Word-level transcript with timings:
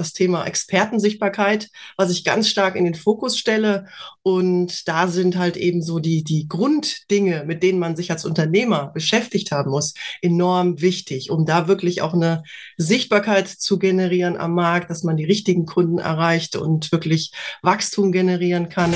das 0.00 0.12
Thema 0.12 0.44
Expertensichtbarkeit, 0.44 1.68
was 1.96 2.10
ich 2.10 2.24
ganz 2.24 2.48
stark 2.48 2.74
in 2.74 2.84
den 2.84 2.94
Fokus 2.94 3.38
stelle. 3.38 3.86
Und 4.22 4.88
da 4.88 5.06
sind 5.08 5.36
halt 5.36 5.56
eben 5.56 5.82
so 5.82 6.00
die, 6.00 6.24
die 6.24 6.48
Grunddinge, 6.48 7.44
mit 7.46 7.62
denen 7.62 7.78
man 7.78 7.96
sich 7.96 8.10
als 8.10 8.24
Unternehmer 8.24 8.90
beschäftigt 8.92 9.52
haben 9.52 9.70
muss, 9.70 9.94
enorm 10.22 10.80
wichtig, 10.80 11.30
um 11.30 11.46
da 11.46 11.68
wirklich 11.68 12.02
auch 12.02 12.14
eine 12.14 12.42
Sichtbarkeit 12.76 13.48
zu 13.48 13.78
generieren 13.78 14.36
am 14.36 14.54
Markt, 14.54 14.90
dass 14.90 15.04
man 15.04 15.16
die 15.16 15.24
richtigen 15.24 15.66
Kunden 15.66 15.98
erreicht 15.98 16.56
und 16.56 16.90
wirklich 16.92 17.32
Wachstum 17.62 18.10
generieren 18.10 18.68
kann. 18.68 18.94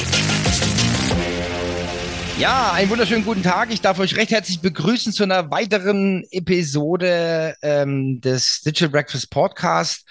Ja, 2.37 2.73
einen 2.73 2.91
wunderschönen 2.91 3.25
guten 3.25 3.45
Tag. 3.45 3.73
Ich 3.73 3.81
darf 3.81 4.01
euch 4.01 4.17
recht 4.17 4.33
herzlich 4.33 4.61
begrüßen 4.61 5.13
zu 5.13 5.23
einer 5.23 5.53
weiteren 5.53 6.25
Episode 6.33 7.55
ähm, 7.63 8.21
des 8.21 8.63
Digital 8.63 8.89
Breakfast 8.89 9.31
Podcast 9.31 10.05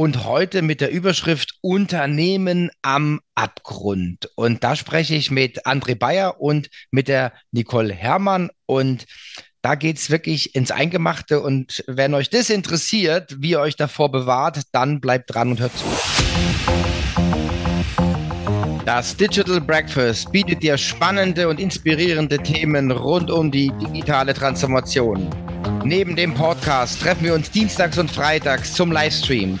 und 0.00 0.24
heute 0.24 0.62
mit 0.62 0.80
der 0.80 0.90
Überschrift 0.90 1.58
Unternehmen 1.60 2.70
am 2.80 3.20
Abgrund. 3.34 4.30
Und 4.34 4.64
da 4.64 4.74
spreche 4.74 5.14
ich 5.14 5.30
mit 5.30 5.66
André 5.66 5.94
Bayer 5.94 6.40
und 6.40 6.70
mit 6.90 7.06
der 7.06 7.34
Nicole 7.52 7.92
Herrmann 7.92 8.48
und 8.64 9.04
da 9.60 9.74
geht's 9.74 10.08
wirklich 10.08 10.54
ins 10.54 10.70
Eingemachte 10.70 11.42
und 11.42 11.84
wenn 11.86 12.14
euch 12.14 12.30
das 12.30 12.48
interessiert, 12.48 13.36
wie 13.42 13.50
ihr 13.50 13.60
euch 13.60 13.76
davor 13.76 14.10
bewahrt, 14.10 14.62
dann 14.72 15.02
bleibt 15.02 15.34
dran 15.34 15.50
und 15.50 15.60
hört 15.60 15.76
zu. 15.76 15.84
Das 18.86 19.14
Digital 19.14 19.60
Breakfast 19.60 20.32
bietet 20.32 20.62
dir 20.62 20.78
spannende 20.78 21.46
und 21.46 21.60
inspirierende 21.60 22.38
Themen 22.38 22.90
rund 22.90 23.30
um 23.30 23.50
die 23.50 23.70
digitale 23.78 24.32
Transformation. 24.32 25.28
Neben 25.84 26.16
dem 26.16 26.32
Podcast 26.32 27.02
treffen 27.02 27.24
wir 27.24 27.34
uns 27.34 27.50
dienstags 27.50 27.98
und 27.98 28.10
freitags 28.10 28.72
zum 28.72 28.92
Livestream. 28.92 29.60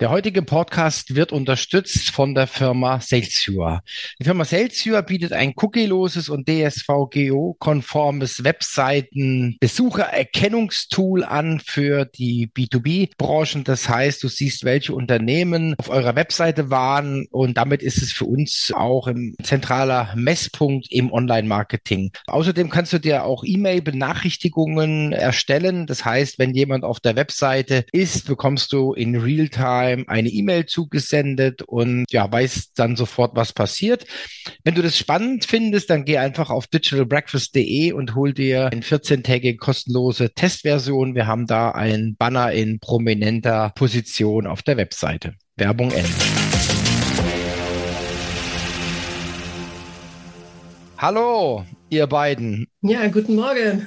Der 0.00 0.08
heutige 0.08 0.40
Podcast 0.40 1.14
wird 1.14 1.30
unterstützt 1.30 2.10
von 2.10 2.34
der 2.34 2.46
Firma 2.46 3.02
Salesviewer. 3.02 3.82
Die 4.18 4.24
Firma 4.24 4.46
Salesviewer 4.46 5.02
bietet 5.02 5.34
ein 5.34 5.52
cookieloses 5.56 6.30
und 6.30 6.48
DSVGO-konformes 6.48 8.42
Webseiten-Besuchererkennungstool 8.42 11.22
an 11.22 11.60
für 11.62 12.06
die 12.06 12.50
B2B-Branchen. 12.50 13.64
Das 13.64 13.90
heißt, 13.90 14.22
du 14.22 14.28
siehst, 14.28 14.64
welche 14.64 14.94
Unternehmen 14.94 15.74
auf 15.76 15.90
eurer 15.90 16.16
Webseite 16.16 16.70
waren 16.70 17.26
und 17.30 17.58
damit 17.58 17.82
ist 17.82 18.00
es 18.00 18.10
für 18.10 18.24
uns 18.24 18.72
auch 18.74 19.06
ein 19.06 19.34
zentraler 19.42 20.14
Messpunkt 20.16 20.90
im 20.90 21.12
Online-Marketing. 21.12 22.12
Außerdem 22.26 22.70
kannst 22.70 22.94
du 22.94 23.00
dir 23.00 23.24
auch 23.24 23.44
E-Mail-Benachrichtigungen 23.44 25.12
erstellen. 25.12 25.86
Das 25.86 26.06
heißt, 26.06 26.38
wenn 26.38 26.54
jemand 26.54 26.84
auf 26.84 27.00
der 27.00 27.16
Webseite 27.16 27.84
ist, 27.92 28.26
bekommst 28.26 28.72
du 28.72 28.94
in 28.94 29.14
Realtime 29.14 29.89
Realtime 29.90 30.08
eine 30.08 30.28
E-Mail 30.28 30.66
zugesendet 30.66 31.62
und 31.62 32.04
ja, 32.10 32.30
weiß 32.30 32.72
dann 32.74 32.96
sofort, 32.96 33.34
was 33.34 33.52
passiert. 33.52 34.06
Wenn 34.64 34.74
du 34.74 34.82
das 34.82 34.96
spannend 34.96 35.44
findest, 35.44 35.90
dann 35.90 36.04
geh 36.04 36.18
einfach 36.18 36.50
auf 36.50 36.66
digitalbreakfast.de 36.66 37.92
und 37.92 38.14
hol 38.14 38.32
dir 38.32 38.68
eine 38.72 38.82
14-tägige 38.82 39.56
kostenlose 39.56 40.32
Testversion. 40.34 41.14
Wir 41.14 41.26
haben 41.26 41.46
da 41.46 41.70
ein 41.70 42.16
Banner 42.18 42.52
in 42.52 42.78
prominenter 42.80 43.72
Position 43.74 44.46
auf 44.46 44.62
der 44.62 44.76
Webseite. 44.76 45.34
Werbung 45.56 45.90
Ende. 45.90 46.08
Hallo, 50.98 51.64
ihr 51.90 52.06
beiden. 52.06 52.66
Ja, 52.82 53.06
guten 53.08 53.34
Morgen. 53.34 53.86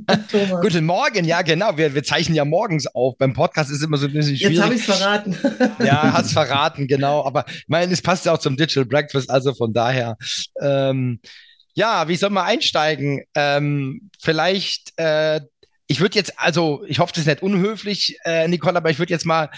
guten 0.60 0.84
Morgen, 0.84 1.24
ja, 1.24 1.42
genau. 1.42 1.76
Wir, 1.76 1.94
wir 1.94 2.02
zeichnen 2.02 2.36
ja 2.36 2.44
morgens 2.44 2.86
auf. 2.86 3.16
Beim 3.18 3.32
Podcast 3.32 3.70
ist 3.70 3.82
immer 3.82 3.96
so 3.96 4.06
ein 4.06 4.12
bisschen 4.12 4.36
schwierig. 4.36 4.56
Jetzt 4.56 4.64
habe 4.64 4.74
ich 4.74 4.80
es 4.80 4.86
verraten. 4.86 5.36
ja, 5.84 6.12
hast 6.12 6.32
verraten, 6.32 6.86
genau. 6.86 7.24
Aber 7.24 7.44
ich 7.48 7.68
meine, 7.68 7.92
es 7.92 8.02
passt 8.02 8.26
ja 8.26 8.32
auch 8.32 8.38
zum 8.38 8.56
Digital 8.56 8.84
Breakfast, 8.84 9.30
also 9.30 9.54
von 9.54 9.72
daher. 9.72 10.16
Ähm, 10.60 11.20
ja, 11.74 12.08
wie 12.08 12.16
soll 12.16 12.30
man 12.30 12.46
einsteigen? 12.46 13.22
Ähm, 13.34 14.10
vielleicht, 14.20 14.92
äh, 14.98 15.40
ich 15.86 16.00
würde 16.00 16.16
jetzt, 16.16 16.38
also 16.38 16.84
ich 16.86 16.98
hoffe, 16.98 17.12
das 17.12 17.22
ist 17.22 17.26
nicht 17.26 17.42
unhöflich, 17.42 18.16
äh, 18.24 18.48
Nicole, 18.48 18.76
aber 18.76 18.90
ich 18.90 18.98
würde 18.98 19.12
jetzt 19.12 19.26
mal 19.26 19.50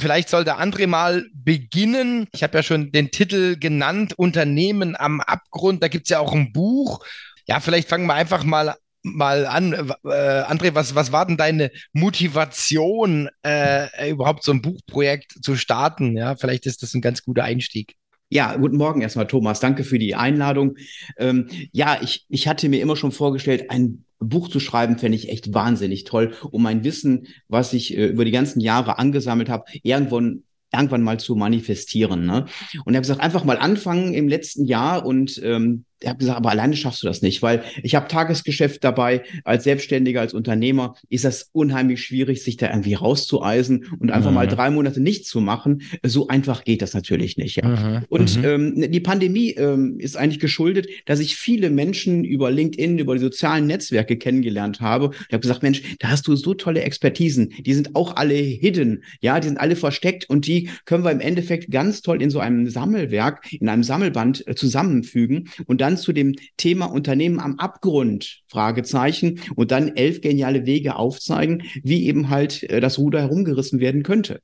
Vielleicht 0.00 0.30
soll 0.30 0.44
der 0.44 0.58
André 0.58 0.86
mal 0.86 1.26
beginnen. 1.34 2.26
Ich 2.32 2.42
habe 2.42 2.56
ja 2.56 2.62
schon 2.62 2.90
den 2.90 3.10
Titel 3.10 3.56
genannt, 3.58 4.14
Unternehmen 4.18 4.96
am 4.96 5.20
Abgrund. 5.20 5.82
Da 5.82 5.88
gibt 5.88 6.06
es 6.06 6.10
ja 6.10 6.20
auch 6.20 6.32
ein 6.32 6.52
Buch. 6.52 7.04
Ja, 7.50 7.58
vielleicht 7.58 7.88
fangen 7.88 8.06
wir 8.06 8.14
einfach 8.14 8.44
mal 8.44 8.76
mal 9.02 9.44
an. 9.44 9.72
Äh, 10.04 10.08
André, 10.08 10.72
was, 10.76 10.94
was 10.94 11.10
war 11.10 11.26
denn 11.26 11.36
deine 11.36 11.72
Motivation, 11.92 13.28
äh, 13.44 14.08
überhaupt 14.08 14.44
so 14.44 14.52
ein 14.52 14.62
Buchprojekt 14.62 15.42
zu 15.42 15.56
starten? 15.56 16.16
Ja, 16.16 16.36
vielleicht 16.36 16.64
ist 16.66 16.84
das 16.84 16.94
ein 16.94 17.00
ganz 17.00 17.24
guter 17.24 17.42
Einstieg. 17.42 17.96
Ja, 18.28 18.54
guten 18.54 18.76
Morgen 18.76 19.00
erstmal, 19.00 19.26
Thomas. 19.26 19.58
Danke 19.58 19.82
für 19.82 19.98
die 19.98 20.14
Einladung. 20.14 20.76
Ähm, 21.18 21.48
ja, 21.72 21.98
ich, 22.00 22.24
ich 22.28 22.46
hatte 22.46 22.68
mir 22.68 22.80
immer 22.80 22.94
schon 22.94 23.10
vorgestellt, 23.10 23.68
ein 23.68 24.04
Buch 24.20 24.48
zu 24.48 24.60
schreiben, 24.60 24.98
fände 24.98 25.18
ich 25.18 25.28
echt 25.28 25.52
wahnsinnig 25.52 26.04
toll, 26.04 26.34
um 26.52 26.62
mein 26.62 26.84
Wissen, 26.84 27.26
was 27.48 27.72
ich 27.72 27.96
äh, 27.98 28.06
über 28.06 28.24
die 28.24 28.30
ganzen 28.30 28.60
Jahre 28.60 29.00
angesammelt 29.00 29.48
habe, 29.48 29.64
irgendwann 29.82 30.44
irgendwann 30.72 31.02
mal 31.02 31.18
zu 31.18 31.34
manifestieren. 31.34 32.26
Ne? 32.26 32.46
Und 32.84 32.94
er 32.94 32.98
hat 32.98 33.02
gesagt, 33.02 33.20
einfach 33.20 33.42
mal 33.42 33.58
anfangen 33.58 34.14
im 34.14 34.28
letzten 34.28 34.66
Jahr 34.66 35.04
und 35.04 35.40
ähm, 35.42 35.84
er 36.02 36.10
hat 36.10 36.18
gesagt, 36.18 36.38
aber 36.38 36.50
alleine 36.50 36.76
schaffst 36.76 37.02
du 37.02 37.06
das 37.06 37.22
nicht, 37.22 37.42
weil 37.42 37.62
ich 37.82 37.94
habe 37.94 38.08
Tagesgeschäft 38.08 38.82
dabei, 38.82 39.22
als 39.44 39.64
Selbstständiger, 39.64 40.20
als 40.20 40.34
Unternehmer 40.34 40.94
ist 41.08 41.24
das 41.24 41.50
unheimlich 41.52 42.02
schwierig, 42.02 42.42
sich 42.42 42.56
da 42.56 42.70
irgendwie 42.70 42.94
rauszueisen 42.94 43.86
und 43.98 44.10
einfach 44.10 44.30
mhm. 44.30 44.36
mal 44.36 44.48
drei 44.48 44.70
Monate 44.70 45.00
nichts 45.00 45.28
zu 45.28 45.40
machen. 45.40 45.82
So 46.02 46.28
einfach 46.28 46.64
geht 46.64 46.82
das 46.82 46.94
natürlich 46.94 47.36
nicht. 47.36 47.56
Ja. 47.56 47.68
Mhm. 47.68 48.04
Und 48.08 48.36
mhm. 48.38 48.44
Ähm, 48.44 48.90
die 48.90 49.00
Pandemie 49.00 49.50
ähm, 49.50 49.98
ist 49.98 50.16
eigentlich 50.16 50.40
geschuldet, 50.40 50.88
dass 51.04 51.20
ich 51.20 51.36
viele 51.36 51.70
Menschen 51.70 52.24
über 52.24 52.50
LinkedIn, 52.50 52.98
über 52.98 53.14
die 53.14 53.20
sozialen 53.20 53.66
Netzwerke 53.66 54.16
kennengelernt 54.16 54.80
habe. 54.80 55.10
Ich 55.28 55.32
habe 55.32 55.40
gesagt, 55.40 55.62
Mensch, 55.62 55.82
da 55.98 56.08
hast 56.08 56.26
du 56.26 56.36
so 56.36 56.54
tolle 56.54 56.82
Expertisen. 56.82 57.52
Die 57.60 57.74
sind 57.74 57.94
auch 57.94 58.16
alle 58.16 58.34
hidden, 58.34 59.04
ja, 59.20 59.38
die 59.38 59.48
sind 59.48 59.58
alle 59.58 59.76
versteckt 59.76 60.28
und 60.30 60.46
die 60.46 60.70
können 60.86 61.04
wir 61.04 61.10
im 61.10 61.20
Endeffekt 61.20 61.70
ganz 61.70 62.02
toll 62.02 62.22
in 62.22 62.30
so 62.30 62.40
einem 62.40 62.68
Sammelwerk, 62.68 63.46
in 63.52 63.68
einem 63.68 63.82
Sammelband 63.82 64.46
äh, 64.46 64.54
zusammenfügen 64.54 65.48
und 65.66 65.80
dann 65.80 65.89
dann 65.90 65.96
zu 65.96 66.12
dem 66.12 66.34
Thema 66.56 66.86
Unternehmen 66.86 67.40
am 67.40 67.58
Abgrund, 67.58 68.42
Fragezeichen, 68.48 69.40
und 69.56 69.70
dann 69.70 69.96
elf 69.96 70.20
geniale 70.20 70.66
Wege 70.66 70.96
aufzeigen, 70.96 71.64
wie 71.82 72.06
eben 72.06 72.30
halt 72.30 72.62
äh, 72.64 72.80
das 72.80 72.98
Ruder 72.98 73.20
herumgerissen 73.20 73.80
werden 73.80 74.02
könnte. 74.02 74.40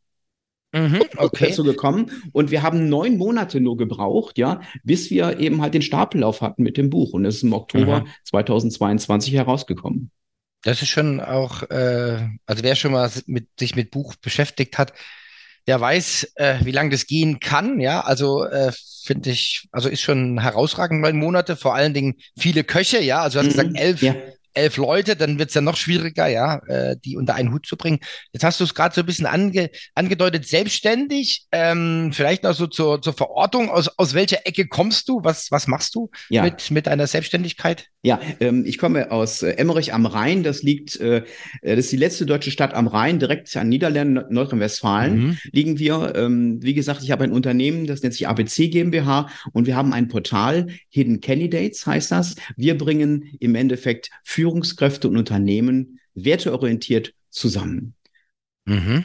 Mhm, 0.72 1.00
okay. 1.16 1.46
dazu 1.48 1.62
gekommen 1.62 2.10
und 2.32 2.50
wir 2.50 2.62
haben 2.62 2.88
neun 2.88 3.16
Monate 3.16 3.60
nur 3.60 3.76
gebraucht, 3.76 4.36
ja, 4.36 4.60
bis 4.82 5.10
wir 5.10 5.38
eben 5.38 5.62
halt 5.62 5.74
den 5.74 5.80
Stapellauf 5.80 6.42
hatten 6.42 6.64
mit 6.64 6.76
dem 6.76 6.90
Buch 6.90 7.12
und 7.12 7.24
es 7.24 7.36
ist 7.36 7.44
im 7.44 7.52
Oktober 7.52 8.00
mhm. 8.00 8.08
2022 8.24 9.32
herausgekommen. 9.32 10.10
Das 10.64 10.82
ist 10.82 10.88
schon 10.88 11.20
auch, 11.20 11.62
äh, 11.70 12.28
also 12.46 12.64
wer 12.64 12.74
schon 12.74 12.92
mal 12.92 13.10
mit, 13.26 13.48
sich 13.58 13.76
mit 13.76 13.92
Buch 13.92 14.16
beschäftigt 14.16 14.76
hat, 14.76 14.92
der 15.66 15.80
weiß, 15.80 16.32
äh, 16.36 16.56
wie 16.62 16.72
lange 16.72 16.90
das 16.90 17.06
gehen 17.06 17.40
kann. 17.40 17.80
Ja, 17.80 18.00
also 18.00 18.44
äh, 18.44 18.72
finde 19.04 19.30
ich, 19.30 19.68
also 19.72 19.88
ist 19.88 20.02
schon 20.02 20.40
herausragend 20.40 21.00
neun 21.00 21.16
Monate, 21.16 21.56
vor 21.56 21.74
allen 21.74 21.94
Dingen 21.94 22.14
viele 22.38 22.64
Köche, 22.64 23.00
ja. 23.00 23.22
Also 23.22 23.40
du 23.40 23.46
hast 23.46 23.56
mhm, 23.56 23.58
gesagt, 23.58 23.78
elf, 23.78 24.02
ja 24.02 24.14
elf 24.56 24.76
Leute, 24.76 25.16
dann 25.16 25.38
wird 25.38 25.50
es 25.50 25.54
ja 25.54 25.60
noch 25.60 25.76
schwieriger, 25.76 26.26
ja, 26.26 26.60
äh, 26.66 26.96
die 27.04 27.16
unter 27.16 27.34
einen 27.34 27.52
Hut 27.52 27.66
zu 27.66 27.76
bringen. 27.76 27.98
Jetzt 28.32 28.44
hast 28.44 28.60
du 28.60 28.64
es 28.64 28.74
gerade 28.74 28.94
so 28.94 29.02
ein 29.02 29.06
bisschen 29.06 29.26
ange, 29.26 29.70
angedeutet, 29.94 30.46
selbstständig. 30.46 31.46
Ähm, 31.52 32.10
vielleicht 32.12 32.42
noch 32.42 32.54
so 32.54 32.66
zur, 32.66 33.02
zur 33.02 33.12
Verortung. 33.12 33.70
Aus, 33.70 33.88
aus 33.98 34.14
welcher 34.14 34.46
Ecke 34.46 34.66
kommst 34.66 35.08
du? 35.08 35.20
Was, 35.22 35.50
was 35.50 35.66
machst 35.66 35.94
du 35.94 36.10
ja. 36.28 36.42
mit, 36.42 36.70
mit 36.70 36.86
deiner 36.86 37.06
Selbstständigkeit? 37.06 37.86
Ja, 38.02 38.20
ähm, 38.40 38.64
ich 38.64 38.78
komme 38.78 39.10
aus 39.10 39.42
äh, 39.42 39.50
Emmerich 39.52 39.92
am 39.92 40.06
Rhein. 40.06 40.42
Das 40.42 40.62
liegt, 40.62 40.96
äh, 41.00 41.22
das 41.62 41.78
ist 41.78 41.92
die 41.92 41.96
letzte 41.96 42.24
deutsche 42.24 42.50
Stadt 42.50 42.72
am 42.74 42.86
Rhein, 42.86 43.18
direkt 43.18 43.54
an 43.56 43.68
Niederlanden, 43.68 44.24
Nordrhein-Westfalen 44.32 45.18
mhm. 45.18 45.38
liegen 45.52 45.78
wir. 45.78 46.14
Ähm, 46.16 46.62
wie 46.62 46.74
gesagt, 46.74 47.02
ich 47.02 47.10
habe 47.10 47.24
ein 47.24 47.32
Unternehmen, 47.32 47.86
das 47.86 48.02
nennt 48.02 48.14
sich 48.14 48.28
ABC 48.28 48.68
GmbH 48.68 49.28
und 49.52 49.66
wir 49.66 49.76
haben 49.76 49.92
ein 49.92 50.08
Portal, 50.08 50.68
Hidden 50.88 51.20
Candidates 51.20 51.86
heißt 51.86 52.12
das. 52.12 52.36
Wir 52.56 52.78
bringen 52.78 53.36
im 53.40 53.54
Endeffekt 53.54 54.10
für 54.22 54.45
Führungskräfte 54.46 55.08
und 55.08 55.16
Unternehmen 55.16 55.98
werteorientiert 56.14 57.14
zusammen. 57.30 57.94
Mhm. 58.64 59.04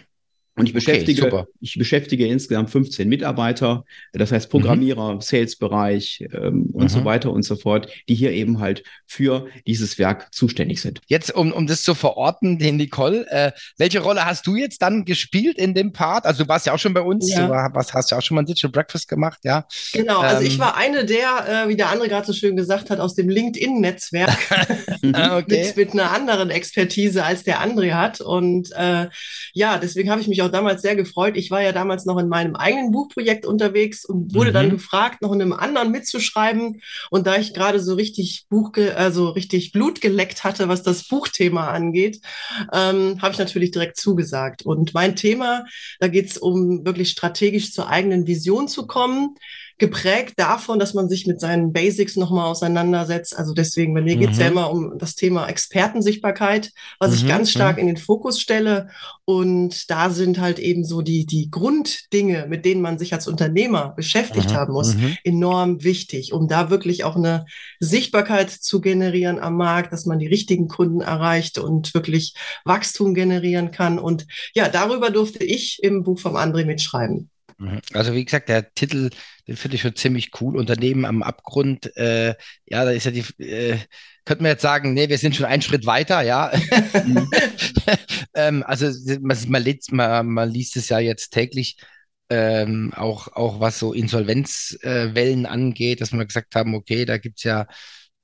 Und 0.61 0.67
ich 0.67 0.73
beschäftige, 0.73 1.25
okay, 1.25 1.43
ich 1.59 1.75
beschäftige 1.75 2.27
insgesamt 2.27 2.69
15 2.69 3.09
Mitarbeiter, 3.09 3.83
das 4.13 4.31
heißt 4.31 4.47
Programmierer, 4.51 5.15
mhm. 5.15 5.21
Sales-Bereich 5.21 6.27
ähm, 6.31 6.69
und 6.71 6.83
mhm. 6.83 6.87
so 6.87 7.03
weiter 7.03 7.31
und 7.31 7.41
so 7.41 7.55
fort, 7.55 7.91
die 8.07 8.13
hier 8.13 8.31
eben 8.31 8.59
halt 8.59 8.83
für 9.07 9.47
dieses 9.65 9.97
Werk 9.97 10.31
zuständig 10.31 10.79
sind. 10.79 11.01
Jetzt, 11.07 11.33
um, 11.33 11.51
um 11.51 11.65
das 11.65 11.81
zu 11.81 11.95
verorten, 11.95 12.59
den 12.59 12.77
Nicole, 12.77 13.25
äh, 13.31 13.53
welche 13.79 14.01
Rolle 14.01 14.23
hast 14.23 14.45
du 14.45 14.55
jetzt 14.55 14.83
dann 14.83 15.03
gespielt 15.03 15.57
in 15.57 15.73
dem 15.73 15.93
Part? 15.93 16.27
Also 16.27 16.43
du 16.43 16.49
warst 16.49 16.67
ja 16.67 16.73
auch 16.73 16.79
schon 16.79 16.93
bei 16.93 17.01
uns, 17.01 17.31
ja. 17.31 17.47
du 17.47 17.49
war, 17.51 17.71
was, 17.73 17.91
hast 17.95 18.11
ja 18.11 18.19
auch 18.19 18.21
schon 18.21 18.35
mal 18.35 18.43
ein 18.43 18.45
Digital 18.45 18.69
Breakfast 18.69 19.07
gemacht, 19.07 19.39
ja? 19.43 19.65
Genau, 19.93 20.19
also 20.19 20.43
ich 20.43 20.53
ähm, 20.53 20.59
war 20.59 20.77
eine 20.77 21.05
der, 21.05 21.65
äh, 21.65 21.69
wie 21.69 21.75
der 21.75 21.89
andere 21.89 22.07
gerade 22.07 22.27
so 22.27 22.33
schön 22.33 22.55
gesagt 22.55 22.91
hat, 22.91 22.99
aus 22.99 23.15
dem 23.15 23.29
LinkedIn-Netzwerk 23.29 24.37
ah, 25.13 25.37
okay. 25.37 25.65
mit, 25.65 25.77
mit 25.77 25.93
einer 25.93 26.11
anderen 26.11 26.51
Expertise 26.51 27.23
als 27.23 27.43
der 27.43 27.61
André 27.63 27.93
hat. 27.93 28.21
Und 28.21 28.71
äh, 28.73 29.07
ja, 29.53 29.79
deswegen 29.79 30.11
habe 30.11 30.21
ich 30.21 30.27
mich 30.27 30.43
auch 30.43 30.50
damals 30.51 30.81
sehr 30.81 30.95
gefreut. 30.95 31.37
Ich 31.37 31.51
war 31.51 31.61
ja 31.61 31.71
damals 31.71 32.05
noch 32.05 32.17
in 32.17 32.27
meinem 32.27 32.55
eigenen 32.55 32.91
Buchprojekt 32.91 33.45
unterwegs 33.45 34.05
und 34.05 34.33
wurde 34.33 34.51
mhm. 34.51 34.53
dann 34.53 34.69
gefragt, 34.69 35.21
noch 35.21 35.31
in 35.31 35.41
einem 35.41 35.53
anderen 35.53 35.91
mitzuschreiben. 35.91 36.81
Und 37.09 37.27
da 37.27 37.37
ich 37.37 37.53
gerade 37.53 37.79
so 37.79 37.95
richtig 37.95 38.45
Buch, 38.49 38.71
also 38.95 39.29
richtig 39.29 39.71
Blut 39.71 40.01
geleckt 40.01 40.43
hatte, 40.43 40.67
was 40.67 40.83
das 40.83 41.07
Buchthema 41.07 41.67
angeht, 41.69 42.21
ähm, 42.73 43.21
habe 43.21 43.33
ich 43.33 43.39
natürlich 43.39 43.71
direkt 43.71 43.97
zugesagt. 43.97 44.63
Und 44.63 44.93
mein 44.93 45.15
Thema, 45.15 45.65
da 45.99 46.07
geht 46.07 46.27
es 46.27 46.37
um 46.37 46.85
wirklich 46.85 47.09
strategisch 47.09 47.73
zur 47.73 47.89
eigenen 47.89 48.27
Vision 48.27 48.67
zu 48.67 48.87
kommen 48.87 49.35
geprägt 49.81 50.35
davon, 50.37 50.77
dass 50.77 50.93
man 50.93 51.09
sich 51.09 51.25
mit 51.25 51.41
seinen 51.41 51.73
Basics 51.73 52.15
nochmal 52.15 52.45
auseinandersetzt. 52.45 53.35
Also 53.35 53.53
deswegen, 53.53 53.95
bei 53.95 54.01
mir 54.01 54.15
mhm. 54.15 54.19
geht 54.19 54.29
es 54.29 54.37
ja 54.37 54.47
immer 54.47 54.71
um 54.71 54.99
das 54.99 55.15
Thema 55.15 55.47
Expertensichtbarkeit, 55.47 56.71
was 56.99 57.09
mhm. 57.09 57.17
ich 57.17 57.27
ganz 57.27 57.49
stark 57.49 57.77
mhm. 57.77 57.81
in 57.81 57.87
den 57.87 57.97
Fokus 57.97 58.39
stelle. 58.39 58.89
Und 59.25 59.89
da 59.89 60.11
sind 60.11 60.39
halt 60.39 60.59
eben 60.59 60.85
so 60.85 61.01
die, 61.01 61.25
die 61.25 61.49
Grunddinge, 61.49 62.45
mit 62.47 62.63
denen 62.63 62.81
man 62.81 62.99
sich 62.99 63.11
als 63.11 63.27
Unternehmer 63.27 63.93
beschäftigt 63.95 64.51
mhm. 64.51 64.53
haben 64.53 64.73
muss, 64.73 64.93
mhm. 64.93 65.17
enorm 65.23 65.83
wichtig, 65.83 66.31
um 66.31 66.47
da 66.47 66.69
wirklich 66.69 67.03
auch 67.03 67.15
eine 67.15 67.45
Sichtbarkeit 67.79 68.51
zu 68.51 68.81
generieren 68.81 69.39
am 69.39 69.57
Markt, 69.57 69.91
dass 69.93 70.05
man 70.05 70.19
die 70.19 70.27
richtigen 70.27 70.67
Kunden 70.67 71.01
erreicht 71.01 71.57
und 71.57 71.95
wirklich 71.95 72.35
Wachstum 72.65 73.15
generieren 73.15 73.71
kann. 73.71 73.97
Und 73.97 74.27
ja, 74.53 74.69
darüber 74.69 75.09
durfte 75.09 75.43
ich 75.43 75.79
im 75.81 76.03
Buch 76.03 76.19
vom 76.19 76.35
André 76.35 76.65
mitschreiben. 76.65 77.30
Mhm. 77.61 77.79
Also 77.93 78.13
wie 78.15 78.25
gesagt, 78.25 78.49
der 78.49 78.73
Titel, 78.73 79.11
den 79.47 79.55
finde 79.55 79.75
ich 79.75 79.81
schon 79.81 79.95
ziemlich 79.95 80.31
cool. 80.41 80.57
Unternehmen 80.57 81.05
am 81.05 81.21
Abgrund, 81.21 81.95
äh, 81.95 82.33
ja, 82.65 82.85
da 82.85 82.89
ist 82.89 83.05
ja 83.05 83.11
die, 83.11 83.23
äh, 83.43 83.77
könnte 84.25 84.43
man 84.43 84.51
jetzt 84.51 84.63
sagen, 84.63 84.93
nee, 84.93 85.09
wir 85.09 85.17
sind 85.19 85.35
schon 85.35 85.45
einen 85.45 85.61
Schritt 85.61 85.85
weiter, 85.85 86.21
ja. 86.21 86.51
ähm, 88.33 88.63
also 88.65 88.89
man, 89.21 89.37
man, 89.47 89.63
liest, 89.63 89.91
man, 89.91 90.27
man, 90.27 90.49
liest 90.49 90.75
es 90.75 90.89
ja 90.89 90.99
jetzt 90.99 91.29
täglich, 91.31 91.77
ähm, 92.29 92.93
auch, 92.95 93.27
auch 93.27 93.59
was 93.59 93.77
so 93.77 93.93
Insolvenzwellen 93.93 95.45
äh, 95.45 95.47
angeht, 95.47 96.01
dass 96.01 96.13
wir 96.13 96.25
gesagt 96.25 96.55
haben, 96.55 96.73
okay, 96.73 97.05
da 97.05 97.17
gibt's 97.17 97.43
ja, 97.43 97.67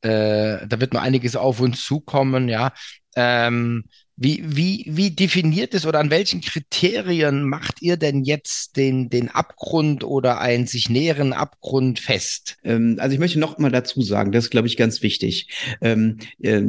äh, 0.02 0.66
da 0.68 0.80
wird 0.80 0.94
noch 0.94 1.02
einiges 1.02 1.36
auf 1.36 1.60
uns 1.60 1.84
zukommen, 1.86 2.50
ja. 2.50 2.74
Ähm, 3.16 3.84
wie, 4.20 4.44
wie, 4.44 4.84
wie 4.88 5.12
definiert 5.12 5.76
es 5.76 5.86
oder 5.86 6.00
an 6.00 6.10
welchen 6.10 6.42
Kriterien 6.42 7.44
macht 7.44 7.84
ihr 7.84 7.98
denn 7.98 8.24
jetzt 8.24 8.76
den, 8.76 9.10
den 9.10 9.30
Abgrund 9.30 10.04
oder 10.04 10.42
einen 10.42 10.66
sich 10.66 10.90
näheren 10.90 11.34
Abgrund 11.34 12.00
fest? 12.00 12.58
Ähm, 12.64 12.98
also 13.00 13.14
ich 13.14 13.20
möchte 13.20 13.38
noch 13.38 13.60
mal 13.60 13.70
dazu 13.70 14.02
sagen, 14.02 14.32
das 14.32 14.46
ist, 14.46 14.50
glaube 14.50 14.68
ich, 14.68 14.76
ganz 14.76 15.04
wichtig. 15.04 15.50
Ähm, 15.82 16.18
äh, 16.42 16.64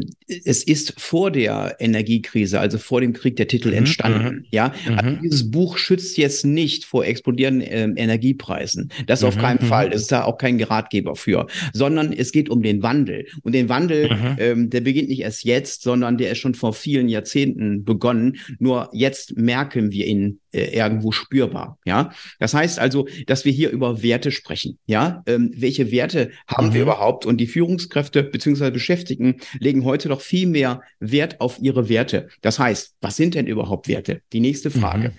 es 0.45 0.63
ist 0.63 1.01
vor 1.01 1.31
der 1.31 1.77
Energiekrise, 1.79 2.61
also 2.61 2.77
vor 2.77 3.01
dem 3.01 3.15
Krieg 3.15 3.37
der 3.37 3.49
Titel 3.49 3.69
mhm, 3.71 3.79
entstanden. 3.79 4.35
Mhm. 4.37 4.45
Ja, 4.51 4.75
also 4.95 5.11
mhm. 5.11 5.21
dieses 5.23 5.51
Buch 5.51 5.79
schützt 5.79 6.19
jetzt 6.19 6.45
nicht 6.45 6.85
vor 6.85 7.07
explodierenden 7.07 7.97
äh, 7.97 8.03
Energiepreisen. 8.03 8.93
Das 9.07 9.25
auf 9.25 9.37
mhm, 9.37 9.41
keinen 9.41 9.63
mhm. 9.63 9.69
Fall. 9.69 9.91
Es 9.91 10.03
ist 10.03 10.13
da 10.13 10.25
auch 10.25 10.37
kein 10.37 10.63
Ratgeber 10.63 11.17
für, 11.17 11.47
sondern 11.73 12.13
es 12.13 12.31
geht 12.31 12.51
um 12.51 12.63
den 12.63 12.83
Wandel. 12.83 13.27
Und 13.43 13.53
den 13.53 13.71
Wandel, 13.71 14.11
mhm. 14.11 14.37
ähm, 14.39 14.71
der 14.71 14.83
beginnt 14.83 15.09
nicht 15.09 15.23
erst 15.23 15.45
jetzt, 15.45 15.81
sondern 15.81 16.19
der 16.19 16.33
ist 16.33 16.39
schon 16.39 16.55
vor 16.55 16.75
vielen 16.75 17.09
Jahrzehnten 17.09 17.38
Jahrzehnten 17.39 17.85
begonnen. 17.85 18.39
Nur 18.59 18.91
jetzt 18.93 19.37
merken 19.37 19.93
wir 19.93 20.07
ihn 20.07 20.41
äh, 20.53 20.77
irgendwo 20.77 21.13
spürbar. 21.13 21.79
Ja, 21.85 22.11
das 22.39 22.55
heißt 22.55 22.79
also, 22.79 23.07
dass 23.27 23.45
wir 23.45 23.53
hier 23.53 23.71
über 23.71 24.03
Werte 24.03 24.31
sprechen. 24.31 24.79
Ja, 24.87 25.23
ähm, 25.27 25.53
welche 25.57 25.91
Werte 25.91 26.31
haben 26.47 26.69
mhm. 26.69 26.75
wir 26.75 26.83
überhaupt? 26.83 27.27
Und 27.27 27.39
die 27.39 27.47
Führungskräfte 27.47 28.23
bzw. 28.23 28.71
Beschäftigten 28.71 29.37
legen 29.59 29.85
heute 29.85 30.09
doch 30.09 30.21
viel 30.21 30.47
mehr 30.47 30.83
Wert 31.01 31.41
auf 31.41 31.59
ihre 31.61 31.89
Werte. 31.89 32.29
Das 32.43 32.59
heißt, 32.59 32.95
was 33.01 33.17
sind 33.17 33.35
denn 33.35 33.47
überhaupt 33.47 33.89
Werte? 33.89 34.21
Die 34.33 34.41
nächste 34.41 34.71
Frage. 34.71 35.13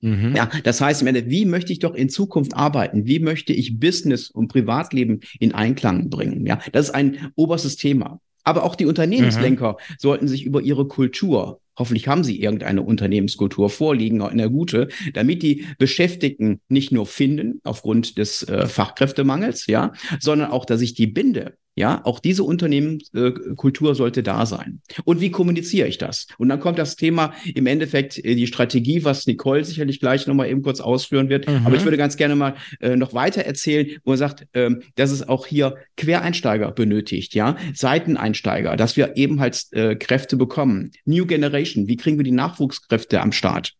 Mhm. 0.00 0.28
mhm. 0.28 0.36
Ja, 0.36 0.50
das 0.64 0.80
heißt 0.80 1.02
im 1.02 1.08
Ende, 1.08 1.28
wie 1.28 1.44
möchte 1.44 1.72
ich 1.72 1.78
doch 1.78 1.94
in 1.94 2.08
Zukunft 2.08 2.54
arbeiten? 2.54 3.06
Wie 3.06 3.18
möchte 3.18 3.52
ich 3.52 3.78
Business 3.78 4.30
und 4.30 4.48
Privatleben 4.48 5.20
in 5.40 5.52
Einklang 5.52 6.10
bringen? 6.10 6.46
Ja, 6.46 6.58
das 6.72 6.86
ist 6.88 6.94
ein 6.94 7.32
oberstes 7.34 7.76
Thema. 7.76 8.20
Aber 8.46 8.62
auch 8.62 8.76
die 8.76 8.86
Unternehmenslenker 8.86 9.72
mhm. 9.72 9.94
sollten 9.98 10.28
sich 10.28 10.44
über 10.44 10.62
ihre 10.62 10.86
Kultur 10.86 11.60
Hoffentlich 11.78 12.08
haben 12.08 12.24
Sie 12.24 12.40
irgendeine 12.40 12.82
Unternehmenskultur 12.82 13.70
vorliegen, 13.70 14.22
eine 14.22 14.50
gute, 14.50 14.88
damit 15.14 15.42
die 15.42 15.66
Beschäftigten 15.78 16.60
nicht 16.68 16.92
nur 16.92 17.06
finden 17.06 17.60
aufgrund 17.64 18.18
des 18.18 18.42
äh, 18.44 18.66
Fachkräftemangels, 18.66 19.66
ja, 19.66 19.92
sondern 20.20 20.50
auch, 20.50 20.64
dass 20.64 20.80
ich 20.80 20.94
die 20.94 21.06
binde 21.06 21.56
ja, 21.76 22.00
auch 22.04 22.20
diese 22.20 22.42
Unternehmenskultur 22.42 23.90
äh, 23.90 23.94
sollte 23.94 24.22
da 24.22 24.46
sein. 24.46 24.80
Und 25.04 25.20
wie 25.20 25.30
kommuniziere 25.30 25.86
ich 25.86 25.98
das? 25.98 26.26
Und 26.38 26.48
dann 26.48 26.58
kommt 26.58 26.78
das 26.78 26.96
Thema 26.96 27.34
im 27.54 27.66
Endeffekt 27.66 28.18
äh, 28.24 28.34
die 28.34 28.46
Strategie, 28.46 29.04
was 29.04 29.26
Nicole 29.26 29.62
sicherlich 29.62 30.00
gleich 30.00 30.26
nochmal 30.26 30.48
eben 30.48 30.62
kurz 30.62 30.80
ausführen 30.80 31.28
wird. 31.28 31.46
Mhm. 31.46 31.66
Aber 31.66 31.76
ich 31.76 31.84
würde 31.84 31.98
ganz 31.98 32.16
gerne 32.16 32.34
mal 32.34 32.54
äh, 32.80 32.96
noch 32.96 33.12
weiter 33.12 33.42
erzählen, 33.42 33.88
wo 34.04 34.12
er 34.12 34.16
sagt, 34.16 34.46
ähm, 34.54 34.82
dass 34.94 35.10
es 35.10 35.28
auch 35.28 35.46
hier 35.46 35.76
Quereinsteiger 35.98 36.72
benötigt, 36.72 37.34
ja, 37.34 37.56
Seiteneinsteiger, 37.74 38.76
dass 38.76 38.96
wir 38.96 39.16
eben 39.16 39.38
halt 39.40 39.66
äh, 39.72 39.96
Kräfte 39.96 40.36
bekommen. 40.36 40.92
New 41.04 41.26
Generation, 41.26 41.88
wie 41.88 41.96
kriegen 41.96 42.16
wir 42.16 42.24
die 42.24 42.30
Nachwuchskräfte 42.30 43.20
am 43.20 43.32
Start? 43.32 43.74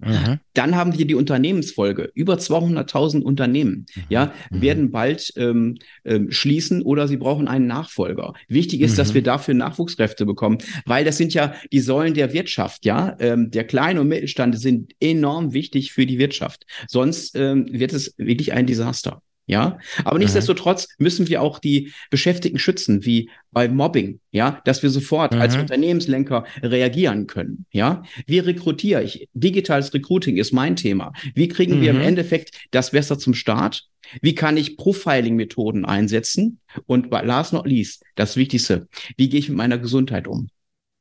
Mhm. 0.00 0.38
Dann 0.54 0.76
haben 0.76 0.96
wir 0.96 1.06
die 1.06 1.14
Unternehmensfolge. 1.14 2.10
Über 2.14 2.34
200.000 2.34 3.22
Unternehmen 3.22 3.86
mhm. 3.94 4.02
ja, 4.08 4.32
mhm. 4.50 4.62
werden 4.62 4.90
bald 4.90 5.32
ähm, 5.36 5.76
ähm, 6.04 6.30
schließen 6.30 6.82
oder 6.82 7.08
sie 7.08 7.16
brauchen 7.16 7.48
einen 7.48 7.66
Nachfolger. 7.66 8.34
Wichtig 8.48 8.80
ist, 8.80 8.98
dass 8.98 9.10
mhm. 9.10 9.14
wir 9.14 9.22
dafür 9.22 9.54
Nachwuchskräfte 9.54 10.26
bekommen, 10.26 10.58
weil 10.86 11.04
das 11.04 11.16
sind 11.16 11.34
ja 11.34 11.54
die 11.72 11.80
Säulen 11.80 12.14
der 12.14 12.32
Wirtschaft. 12.32 12.84
Ja, 12.84 13.16
ähm, 13.20 13.50
Der 13.50 13.64
Kleine 13.64 14.00
und 14.00 14.08
Mittelstand 14.08 14.58
sind 14.58 14.92
enorm 15.00 15.52
wichtig 15.52 15.92
für 15.92 16.06
die 16.06 16.18
Wirtschaft. 16.18 16.66
Sonst 16.88 17.36
ähm, 17.36 17.66
wird 17.70 17.92
es 17.92 18.14
wirklich 18.16 18.52
ein 18.52 18.66
Desaster. 18.66 19.22
Ja, 19.50 19.80
aber 20.04 20.14
mhm. 20.14 20.20
nichtsdestotrotz 20.20 20.86
müssen 20.98 21.26
wir 21.26 21.42
auch 21.42 21.58
die 21.58 21.92
Beschäftigten 22.08 22.60
schützen, 22.60 23.04
wie 23.04 23.30
bei 23.50 23.68
Mobbing, 23.68 24.20
ja, 24.30 24.60
dass 24.64 24.84
wir 24.84 24.90
sofort 24.90 25.34
mhm. 25.34 25.40
als 25.40 25.56
Unternehmenslenker 25.56 26.44
reagieren 26.62 27.26
können, 27.26 27.66
ja. 27.72 28.04
Wie 28.28 28.38
rekrutiere 28.38 29.02
ich? 29.02 29.28
Digitales 29.34 29.92
Recruiting 29.92 30.36
ist 30.36 30.52
mein 30.52 30.76
Thema. 30.76 31.12
Wie 31.34 31.48
kriegen 31.48 31.78
mhm. 31.78 31.80
wir 31.80 31.90
im 31.90 31.96
mhm. 31.96 32.02
Endeffekt 32.02 32.52
das 32.70 32.92
besser 32.92 33.18
zum 33.18 33.34
Start? 33.34 33.88
Wie 34.22 34.36
kann 34.36 34.56
ich 34.56 34.76
Profiling-Methoden 34.76 35.84
einsetzen? 35.84 36.60
Und 36.86 37.10
last 37.10 37.52
not 37.52 37.66
least, 37.66 38.04
das 38.14 38.36
Wichtigste, 38.36 38.86
wie 39.16 39.28
gehe 39.28 39.40
ich 39.40 39.48
mit 39.48 39.58
meiner 39.58 39.78
Gesundheit 39.78 40.28
um? 40.28 40.48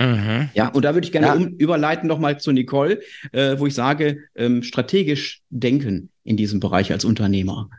Mhm. 0.01 0.49
Ja, 0.55 0.69
und 0.69 0.85
da 0.85 0.95
würde 0.95 1.05
ich 1.05 1.11
gerne 1.11 1.27
ja. 1.27 1.33
um, 1.33 1.49
überleiten 1.49 2.07
nochmal 2.07 2.39
zu 2.39 2.51
Nicole, 2.51 3.01
äh, 3.31 3.59
wo 3.59 3.67
ich 3.67 3.75
sage, 3.75 4.23
ähm, 4.33 4.63
strategisch 4.63 5.43
denken 5.51 6.09
in 6.23 6.35
diesem 6.35 6.59
Bereich 6.59 6.91
als 6.91 7.05
Unternehmer. 7.05 7.69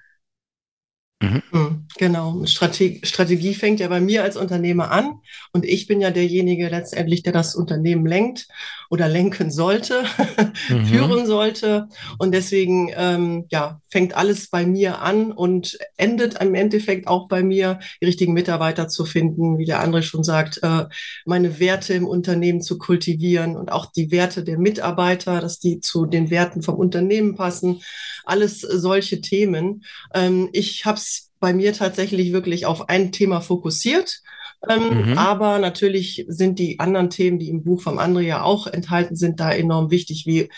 Mhm. 1.22 1.42
Hm, 1.50 1.86
genau. 1.98 2.46
Strategie, 2.46 3.00
Strategie 3.04 3.54
fängt 3.54 3.78
ja 3.80 3.88
bei 3.88 4.00
mir 4.00 4.22
als 4.24 4.36
Unternehmer 4.38 4.90
an 4.90 5.20
und 5.52 5.66
ich 5.66 5.86
bin 5.86 6.00
ja 6.00 6.10
derjenige 6.10 6.68
letztendlich, 6.68 7.22
der 7.22 7.34
das 7.34 7.54
Unternehmen 7.54 8.06
lenkt 8.06 8.48
oder 8.90 9.08
lenken 9.08 9.52
sollte, 9.52 10.02
mhm. 10.68 10.84
führen 10.84 11.26
sollte. 11.26 11.88
Und 12.18 12.34
deswegen 12.34 12.90
ähm, 12.96 13.46
ja, 13.48 13.80
fängt 13.88 14.16
alles 14.16 14.50
bei 14.50 14.66
mir 14.66 15.00
an 15.00 15.30
und 15.30 15.78
endet 15.96 16.40
im 16.42 16.54
Endeffekt 16.54 17.06
auch 17.06 17.28
bei 17.28 17.44
mir, 17.44 17.78
die 18.00 18.06
richtigen 18.06 18.32
Mitarbeiter 18.32 18.88
zu 18.88 19.04
finden, 19.04 19.58
wie 19.58 19.64
der 19.64 19.80
andere 19.80 20.02
schon 20.02 20.24
sagt, 20.24 20.60
äh, 20.64 20.86
meine 21.24 21.60
Werte 21.60 21.94
im 21.94 22.06
Unternehmen 22.06 22.62
zu 22.62 22.78
kultivieren 22.78 23.56
und 23.56 23.70
auch 23.70 23.86
die 23.86 24.10
Werte 24.10 24.42
der 24.42 24.58
Mitarbeiter, 24.58 25.40
dass 25.40 25.60
die 25.60 25.80
zu 25.80 26.04
den 26.04 26.30
Werten 26.30 26.62
vom 26.62 26.74
Unternehmen 26.74 27.36
passen. 27.36 27.82
Alles 28.24 28.60
solche 28.60 29.20
Themen. 29.20 29.84
Ähm, 30.14 30.48
ich 30.52 30.84
habe 30.84 31.00
bei 31.38 31.54
mir 31.54 31.72
tatsächlich 31.72 32.32
wirklich 32.32 32.66
auf 32.66 32.88
ein 32.88 33.12
Thema 33.12 33.40
fokussiert. 33.40 34.20
Ähm, 34.68 35.10
mhm. 35.10 35.18
Aber 35.18 35.58
natürlich 35.58 36.26
sind 36.28 36.58
die 36.58 36.78
anderen 36.80 37.10
Themen, 37.10 37.38
die 37.38 37.48
im 37.48 37.64
Buch 37.64 37.80
vom 37.80 37.98
André 37.98 38.20
ja 38.20 38.42
auch 38.42 38.66
enthalten 38.66 39.16
sind, 39.16 39.40
da 39.40 39.52
enorm 39.52 39.90
wichtig, 39.90 40.26
wie 40.26 40.50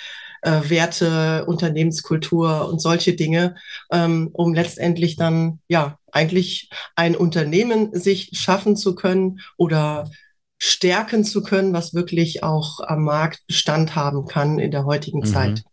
äh, 0.42 0.60
Werte, 0.68 1.44
Unternehmenskultur 1.46 2.68
und 2.68 2.80
solche 2.80 3.14
Dinge, 3.14 3.54
ähm, 3.90 4.30
um 4.32 4.54
letztendlich 4.54 5.16
dann 5.16 5.60
ja 5.68 5.98
eigentlich 6.10 6.68
ein 6.96 7.16
Unternehmen 7.16 7.94
sich 7.94 8.30
schaffen 8.32 8.76
zu 8.76 8.94
können 8.94 9.40
oder 9.56 10.10
stärken 10.58 11.24
zu 11.24 11.42
können, 11.42 11.72
was 11.72 11.94
wirklich 11.94 12.42
auch 12.42 12.80
am 12.80 13.04
Markt 13.04 13.46
Bestand 13.46 13.96
haben 13.96 14.26
kann 14.26 14.58
in 14.58 14.70
der 14.70 14.84
heutigen 14.84 15.20
mhm. 15.20 15.24
Zeit. 15.24 15.64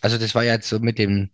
Also 0.00 0.18
das 0.18 0.34
war 0.34 0.44
ja 0.44 0.54
jetzt 0.54 0.68
so 0.68 0.78
mit 0.78 0.98
dem, 0.98 1.30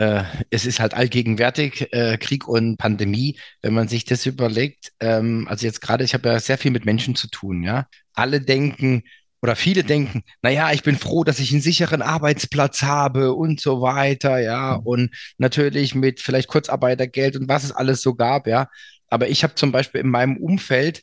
äh, 0.00 0.24
es 0.48 0.64
ist 0.64 0.80
halt 0.80 0.94
allgegenwärtig, 0.94 1.92
äh, 1.92 2.16
Krieg 2.16 2.48
und 2.48 2.78
Pandemie, 2.78 3.38
wenn 3.60 3.74
man 3.74 3.86
sich 3.86 4.06
das 4.06 4.24
überlegt. 4.24 4.92
Ähm, 4.98 5.46
also 5.46 5.66
jetzt 5.66 5.82
gerade, 5.82 6.04
ich 6.04 6.14
habe 6.14 6.30
ja 6.30 6.40
sehr 6.40 6.56
viel 6.56 6.70
mit 6.70 6.86
Menschen 6.86 7.14
zu 7.16 7.28
tun, 7.28 7.62
ja. 7.62 7.86
Alle 8.14 8.40
denken, 8.40 9.02
oder 9.42 9.56
viele 9.56 9.84
denken, 9.84 10.22
naja, 10.40 10.72
ich 10.72 10.82
bin 10.82 10.96
froh, 10.96 11.22
dass 11.22 11.38
ich 11.38 11.52
einen 11.52 11.60
sicheren 11.60 12.00
Arbeitsplatz 12.00 12.82
habe 12.82 13.34
und 13.34 13.60
so 13.60 13.82
weiter, 13.82 14.38
ja, 14.38 14.78
mhm. 14.78 14.86
und 14.86 15.10
natürlich 15.36 15.94
mit 15.94 16.20
vielleicht 16.20 16.48
Kurzarbeitergeld 16.48 17.36
und 17.36 17.50
was 17.50 17.64
es 17.64 17.72
alles 17.72 18.00
so 18.00 18.14
gab, 18.14 18.46
ja. 18.46 18.68
Aber 19.08 19.28
ich 19.28 19.42
habe 19.42 19.54
zum 19.54 19.70
Beispiel 19.70 20.00
in 20.00 20.08
meinem 20.08 20.38
Umfeld, 20.38 21.02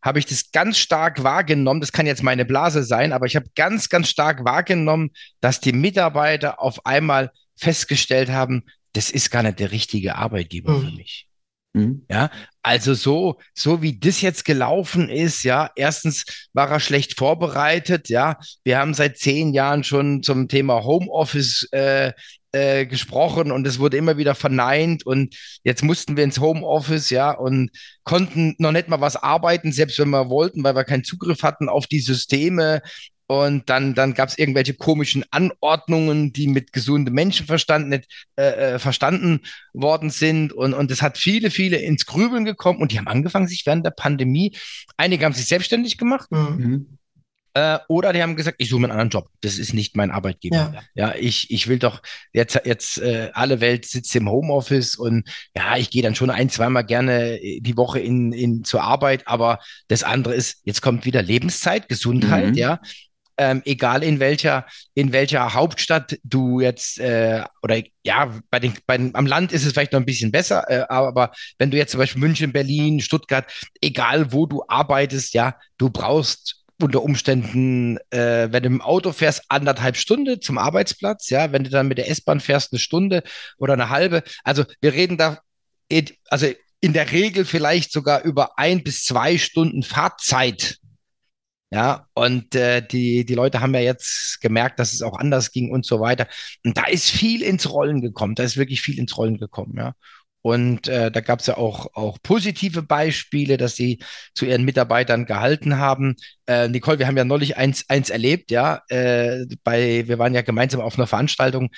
habe 0.00 0.18
ich 0.18 0.24
das 0.26 0.52
ganz 0.52 0.78
stark 0.78 1.22
wahrgenommen, 1.22 1.82
das 1.82 1.92
kann 1.92 2.06
jetzt 2.06 2.22
meine 2.22 2.46
Blase 2.46 2.82
sein, 2.82 3.12
aber 3.12 3.26
ich 3.26 3.36
habe 3.36 3.46
ganz, 3.54 3.90
ganz 3.90 4.08
stark 4.08 4.42
wahrgenommen, 4.46 5.10
dass 5.40 5.60
die 5.60 5.72
Mitarbeiter 5.74 6.62
auf 6.62 6.86
einmal 6.86 7.30
festgestellt 7.56 8.30
haben, 8.30 8.64
das 8.92 9.10
ist 9.10 9.30
gar 9.30 9.42
nicht 9.42 9.58
der 9.58 9.72
richtige 9.72 10.16
Arbeitgeber 10.16 10.72
mhm. 10.72 10.84
für 10.84 10.96
mich. 10.96 11.26
Mhm. 11.74 12.04
Ja, 12.10 12.30
also 12.62 12.92
so, 12.92 13.38
so 13.54 13.80
wie 13.80 13.98
das 13.98 14.20
jetzt 14.20 14.44
gelaufen 14.44 15.08
ist, 15.08 15.42
ja, 15.42 15.70
erstens 15.74 16.48
war 16.52 16.70
er 16.70 16.80
schlecht 16.80 17.16
vorbereitet, 17.16 18.10
ja. 18.10 18.38
Wir 18.62 18.78
haben 18.78 18.92
seit 18.92 19.16
zehn 19.16 19.54
Jahren 19.54 19.82
schon 19.82 20.22
zum 20.22 20.48
Thema 20.48 20.84
Homeoffice 20.84 21.68
äh, 21.72 22.12
äh, 22.52 22.84
gesprochen 22.84 23.50
und 23.50 23.66
es 23.66 23.78
wurde 23.78 23.96
immer 23.96 24.18
wieder 24.18 24.34
verneint 24.34 25.06
und 25.06 25.34
jetzt 25.64 25.82
mussten 25.82 26.18
wir 26.18 26.24
ins 26.24 26.40
Homeoffice, 26.40 27.08
ja, 27.08 27.30
und 27.30 27.70
konnten 28.04 28.54
noch 28.58 28.72
nicht 28.72 28.88
mal 28.88 29.00
was 29.00 29.16
arbeiten, 29.16 29.72
selbst 29.72 29.98
wenn 29.98 30.10
wir 30.10 30.28
wollten, 30.28 30.62
weil 30.62 30.76
wir 30.76 30.84
keinen 30.84 31.04
Zugriff 31.04 31.42
hatten 31.42 31.70
auf 31.70 31.86
die 31.86 32.00
Systeme. 32.00 32.82
Und 33.26 33.70
dann, 33.70 33.94
dann 33.94 34.14
gab 34.14 34.28
es 34.28 34.38
irgendwelche 34.38 34.74
komischen 34.74 35.24
Anordnungen, 35.30 36.32
die 36.32 36.48
mit 36.48 36.72
gesundem 36.72 37.14
Menschenverstand 37.14 37.88
nicht 37.88 38.06
äh, 38.36 38.74
äh, 38.74 38.78
verstanden 38.78 39.40
worden 39.72 40.10
sind. 40.10 40.52
Und, 40.52 40.74
und 40.74 40.90
das 40.90 41.00
hat 41.02 41.16
viele, 41.16 41.50
viele 41.50 41.78
ins 41.78 42.04
Grübeln 42.04 42.44
gekommen. 42.44 42.80
Und 42.80 42.92
die 42.92 42.98
haben 42.98 43.08
angefangen, 43.08 43.48
sich 43.48 43.64
während 43.64 43.86
der 43.86 43.90
Pandemie, 43.90 44.56
einige 44.96 45.24
haben 45.24 45.32
sich 45.32 45.46
selbstständig 45.46 45.98
gemacht. 45.98 46.30
Mhm. 46.30 46.98
Äh, 47.54 47.78
oder 47.88 48.14
die 48.14 48.22
haben 48.22 48.36
gesagt, 48.36 48.56
ich 48.58 48.70
suche 48.70 48.80
mir 48.80 48.86
einen 48.86 48.92
anderen 48.92 49.10
Job. 49.10 49.30
Das 49.42 49.58
ist 49.58 49.74
nicht 49.74 49.94
mein 49.94 50.10
Arbeitgeber. 50.10 50.72
Ja, 50.74 50.82
ja 50.94 51.14
ich, 51.14 51.50
ich 51.50 51.68
will 51.68 51.78
doch 51.78 52.02
jetzt, 52.32 52.58
jetzt 52.64 52.98
äh, 52.98 53.30
alle 53.34 53.60
Welt 53.60 53.84
sitzt 53.84 54.16
im 54.16 54.30
Homeoffice 54.30 54.96
und 54.96 55.28
ja, 55.54 55.76
ich 55.76 55.90
gehe 55.90 56.02
dann 56.02 56.14
schon 56.14 56.30
ein, 56.30 56.48
zweimal 56.48 56.84
gerne 56.84 57.38
die 57.40 57.76
Woche 57.76 58.00
in, 58.00 58.32
in 58.32 58.64
zur 58.64 58.82
Arbeit, 58.82 59.28
aber 59.28 59.58
das 59.88 60.02
andere 60.02 60.34
ist, 60.34 60.62
jetzt 60.64 60.80
kommt 60.80 61.04
wieder 61.04 61.22
Lebenszeit, 61.22 61.88
Gesundheit, 61.88 62.52
mhm. 62.52 62.56
ja. 62.56 62.80
Ähm, 63.42 63.60
egal 63.64 64.04
in 64.04 64.20
welcher, 64.20 64.66
in 64.94 65.10
welcher 65.10 65.52
Hauptstadt 65.52 66.16
du 66.22 66.60
jetzt, 66.60 67.00
äh, 67.00 67.42
oder 67.60 67.82
ja, 68.04 68.38
bei 68.50 68.60
den, 68.60 68.74
bei 68.86 69.10
am 69.14 69.26
Land 69.26 69.50
ist 69.50 69.66
es 69.66 69.72
vielleicht 69.72 69.92
noch 69.92 69.98
ein 69.98 70.06
bisschen 70.06 70.30
besser, 70.30 70.64
äh, 70.70 70.84
aber 70.88 71.32
wenn 71.58 71.72
du 71.72 71.76
jetzt 71.76 71.90
zum 71.90 71.98
Beispiel 71.98 72.20
München, 72.20 72.52
Berlin, 72.52 73.00
Stuttgart, 73.00 73.52
egal 73.80 74.32
wo 74.32 74.46
du 74.46 74.62
arbeitest, 74.68 75.34
ja, 75.34 75.56
du 75.76 75.90
brauchst 75.90 76.62
unter 76.80 77.02
Umständen, 77.02 77.98
äh, 78.10 78.46
wenn 78.52 78.62
du 78.62 78.68
im 78.68 78.80
Auto 78.80 79.10
fährst, 79.10 79.42
anderthalb 79.48 79.96
Stunden 79.96 80.40
zum 80.40 80.56
Arbeitsplatz, 80.56 81.28
ja, 81.28 81.50
wenn 81.50 81.64
du 81.64 81.70
dann 81.70 81.88
mit 81.88 81.98
der 81.98 82.08
S-Bahn 82.10 82.38
fährst, 82.38 82.72
eine 82.72 82.78
Stunde 82.78 83.24
oder 83.58 83.72
eine 83.72 83.88
halbe. 83.88 84.22
Also 84.44 84.64
wir 84.80 84.92
reden 84.92 85.16
da, 85.16 85.40
also 86.28 86.46
in 86.80 86.92
der 86.92 87.10
Regel 87.10 87.44
vielleicht 87.44 87.90
sogar 87.90 88.22
über 88.22 88.56
ein 88.56 88.84
bis 88.84 89.02
zwei 89.02 89.36
Stunden 89.36 89.82
Fahrzeit. 89.82 90.78
Ja, 91.72 92.06
und 92.12 92.54
äh, 92.54 92.86
die, 92.86 93.24
die 93.24 93.34
Leute 93.34 93.60
haben 93.62 93.72
ja 93.74 93.80
jetzt 93.80 94.40
gemerkt, 94.42 94.78
dass 94.78 94.92
es 94.92 95.00
auch 95.00 95.18
anders 95.18 95.52
ging 95.52 95.70
und 95.70 95.86
so 95.86 96.00
weiter. 96.00 96.26
Und 96.64 96.76
da 96.76 96.84
ist 96.84 97.10
viel 97.10 97.42
ins 97.42 97.70
Rollen 97.70 98.02
gekommen. 98.02 98.34
Da 98.34 98.42
ist 98.42 98.58
wirklich 98.58 98.82
viel 98.82 98.98
ins 98.98 99.16
Rollen 99.16 99.38
gekommen, 99.38 99.74
ja. 99.78 99.94
Und 100.42 100.88
äh, 100.88 101.10
da 101.10 101.20
gab 101.20 101.40
es 101.40 101.46
ja 101.46 101.56
auch, 101.56 101.86
auch 101.94 102.18
positive 102.22 102.82
Beispiele, 102.82 103.56
dass 103.56 103.76
sie 103.76 104.00
zu 104.34 104.44
ihren 104.44 104.64
Mitarbeitern 104.64 105.24
gehalten 105.24 105.78
haben. 105.78 106.16
Äh, 106.46 106.68
Nicole, 106.68 106.98
wir 106.98 107.06
haben 107.06 107.16
ja 107.16 107.24
neulich 107.24 107.56
eins, 107.56 107.88
eins 107.88 108.10
erlebt, 108.10 108.50
ja. 108.50 108.82
Äh, 108.88 109.46
bei, 109.64 110.06
wir 110.06 110.18
waren 110.18 110.34
ja 110.34 110.42
gemeinsam 110.42 110.80
auf 110.82 110.98
einer 110.98 111.06
Veranstaltung 111.06 111.70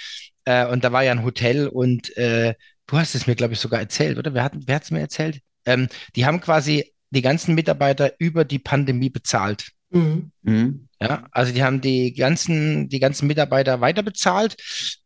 äh, 0.45 0.67
und 0.67 0.83
da 0.83 0.93
war 0.93 1.05
ja 1.05 1.13
ein 1.13 1.25
Hotel 1.25 1.69
und 1.69 2.17
äh, 2.17 2.55
du 2.87 2.97
hast 2.99 3.15
es 3.15 3.27
mir, 3.27 3.37
glaube 3.37 3.55
ich, 3.55 3.61
sogar 3.61 3.81
erzählt, 3.81 4.19
oder? 4.19 4.35
Wer 4.35 4.45
hat 4.45 4.55
wer 4.57 4.81
mir 4.91 5.01
erzählt? 5.01 5.41
Ähm, 5.67 5.89
die 6.17 6.27
haben 6.27 6.41
quasi 6.41 6.93
die 7.11 7.23
ganzen 7.23 7.55
Mitarbeiter 7.55 8.13
über 8.19 8.45
die 8.45 8.59
Pandemie 8.59 9.11
bezahlt. 9.11 9.71
Mhm. 9.95 10.31
Mhm. 10.43 10.89
Ja, 11.01 11.25
also 11.33 11.53
die 11.53 11.63
haben 11.63 11.81
die 11.81 12.15
ganzen, 12.15 12.89
die 12.89 13.01
ganzen 13.01 13.27
Mitarbeiter 13.27 13.81
weiter 13.81 14.03
bezahlt, 14.03 14.57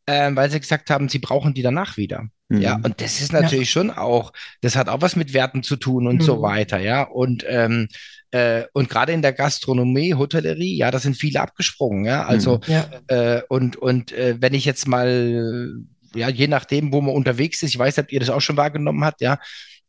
äh, 0.07 0.31
weil 0.35 0.51
sie 0.51 0.61
gesagt 0.61 0.91
haben, 0.91 1.09
sie 1.09 1.19
brauchen 1.19 1.55
die 1.55 1.63
danach 1.63 1.97
wieder. 1.97 2.29
Mhm. 2.49 2.61
Ja, 2.61 2.77
und 2.77 3.01
das 3.01 3.21
ist 3.21 3.33
natürlich 3.33 3.75
ja. 3.75 3.81
schon 3.81 3.91
auch, 3.91 4.33
das 4.61 4.77
hat 4.77 4.89
auch 4.89 5.03
was 5.03 5.17
mit 5.17 5.35
Werten 5.35 5.63
zu 5.63 5.77
tun 5.77 6.07
und 6.07 6.17
mhm. 6.17 6.23
so 6.23 6.43
weiter, 6.43 6.79
ja. 6.79 7.03
Und 7.03 7.45
ähm, 7.49 7.89
äh, 8.31 8.65
und 8.73 8.89
gerade 8.89 9.13
in 9.13 9.23
der 9.23 9.33
Gastronomie, 9.33 10.15
Hotellerie, 10.15 10.77
ja, 10.77 10.91
da 10.91 10.99
sind 10.99 11.17
viele 11.17 11.41
abgesprungen, 11.41 12.05
ja. 12.05 12.25
Also 12.25 12.61
mhm. 12.67 12.73
ja. 12.73 12.89
Äh, 13.09 13.43
und 13.49 13.77
und 13.77 14.13
äh, 14.13 14.37
wenn 14.41 14.55
ich 14.55 14.65
jetzt 14.65 14.87
mal, 14.87 15.75
ja, 16.15 16.29
je 16.29 16.49
nachdem, 16.49 16.93
wo 16.93 17.01
man 17.01 17.15
unterwegs 17.15 17.63
ist, 17.63 17.71
ich 17.71 17.79
weiß, 17.79 17.99
ob 17.99 18.13
ihr 18.13 18.21
das 18.21 18.31
auch 18.31 18.41
schon 18.41 18.57
wahrgenommen 18.57 19.05
habt, 19.05 19.21
ja, 19.21 19.39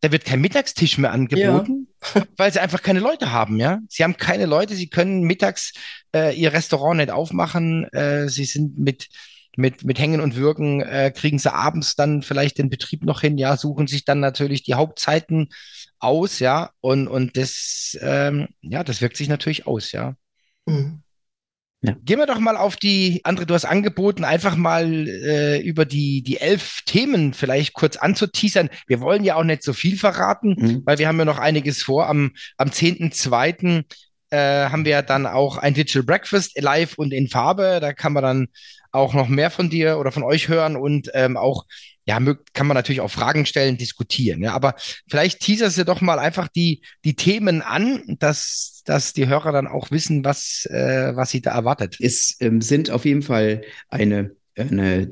da 0.01 0.11
wird 0.11 0.25
kein 0.25 0.41
Mittagstisch 0.41 0.97
mehr 0.97 1.11
angeboten, 1.11 1.87
ja. 1.87 1.88
Weil 2.37 2.51
sie 2.51 2.59
einfach 2.59 2.81
keine 2.81 2.99
Leute 2.99 3.31
haben, 3.31 3.57
ja. 3.57 3.79
Sie 3.89 4.03
haben 4.03 4.17
keine 4.17 4.45
Leute, 4.45 4.75
sie 4.75 4.89
können 4.89 5.21
mittags 5.21 5.73
äh, 6.15 6.35
ihr 6.35 6.53
Restaurant 6.53 6.97
nicht 6.97 7.11
aufmachen, 7.11 7.85
äh, 7.93 8.29
sie 8.29 8.45
sind 8.45 8.77
mit 8.77 9.07
mit, 9.57 9.83
mit 9.83 9.99
Hängen 9.99 10.21
und 10.21 10.35
Würgen 10.35 10.81
äh, 10.81 11.11
kriegen 11.13 11.37
sie 11.37 11.53
abends 11.53 11.95
dann 11.95 12.21
vielleicht 12.21 12.57
den 12.57 12.69
Betrieb 12.69 13.03
noch 13.03 13.21
hin, 13.21 13.37
ja, 13.37 13.57
suchen 13.57 13.87
sich 13.87 14.05
dann 14.05 14.21
natürlich 14.21 14.63
die 14.63 14.75
Hauptzeiten 14.75 15.49
aus, 15.99 16.39
ja, 16.39 16.71
und, 16.79 17.07
und 17.07 17.35
das, 17.35 17.97
ähm, 18.01 18.47
ja, 18.61 18.83
das 18.83 19.01
wirkt 19.01 19.17
sich 19.17 19.27
natürlich 19.27 19.67
aus, 19.67 19.91
ja. 19.91 20.15
Mhm. 20.65 21.03
Ja. 21.81 21.95
Gehen 22.03 22.19
wir 22.19 22.25
doch 22.25 22.39
mal 22.39 22.57
auf 22.57 22.75
die, 22.75 23.21
Andre, 23.23 23.45
du 23.45 23.53
hast 23.53 23.63
angeboten, 23.63 24.25
einfach 24.25 24.57
mal 24.57 25.07
äh, 25.07 25.61
über 25.61 25.85
die, 25.85 26.21
die 26.21 26.37
elf 26.37 26.81
Themen 26.85 27.33
vielleicht 27.33 27.73
kurz 27.73 27.95
anzuteasern. 27.95 28.69
Wir 28.87 28.99
wollen 28.99 29.23
ja 29.23 29.35
auch 29.35 29.45
nicht 29.45 29.63
so 29.63 29.71
viel 29.71 29.97
verraten, 29.97 30.55
mhm. 30.57 30.81
weil 30.85 30.97
wir 30.97 31.07
haben 31.07 31.19
ja 31.19 31.25
noch 31.25 31.39
einiges 31.39 31.81
vor. 31.81 32.07
Am, 32.07 32.31
am 32.57 32.69
10.2. 32.69 33.85
Äh, 34.31 34.69
haben 34.69 34.85
wir 34.85 35.01
dann 35.01 35.25
auch 35.25 35.57
ein 35.57 35.73
Digital 35.73 36.03
Breakfast 36.03 36.61
live 36.61 36.97
und 36.97 37.13
in 37.13 37.29
Farbe. 37.29 37.79
Da 37.81 37.93
kann 37.93 38.13
man 38.13 38.23
dann 38.23 38.47
auch 38.91 39.13
noch 39.13 39.29
mehr 39.29 39.49
von 39.49 39.69
dir 39.69 39.99
oder 39.99 40.11
von 40.11 40.23
euch 40.23 40.49
hören 40.49 40.75
und 40.75 41.09
ähm, 41.13 41.37
auch, 41.37 41.65
ja, 42.09 42.17
kann 42.53 42.65
man 42.65 42.73
natürlich 42.73 43.01
auch 43.01 43.11
Fragen 43.11 43.45
stellen, 43.45 43.77
diskutieren. 43.77 44.41
Ja, 44.41 44.53
aber 44.53 44.73
vielleicht 45.07 45.41
teaserst 45.41 45.77
du 45.77 45.85
doch 45.85 46.01
mal 46.01 46.17
einfach 46.17 46.47
die, 46.47 46.81
die 47.05 47.15
Themen 47.15 47.61
an, 47.61 48.01
dass, 48.17 48.81
dass 48.83 49.13
die 49.13 49.27
Hörer 49.27 49.51
dann 49.51 49.67
auch 49.67 49.91
wissen, 49.91 50.25
was, 50.25 50.65
äh, 50.71 51.15
was 51.15 51.29
sie 51.29 51.41
da 51.41 51.51
erwartet. 51.51 51.97
Es 51.99 52.35
ähm, 52.39 52.61
sind 52.61 52.89
auf 52.89 53.05
jeden 53.05 53.21
Fall 53.21 53.61
eine, 53.89 54.31
eine 54.57 55.11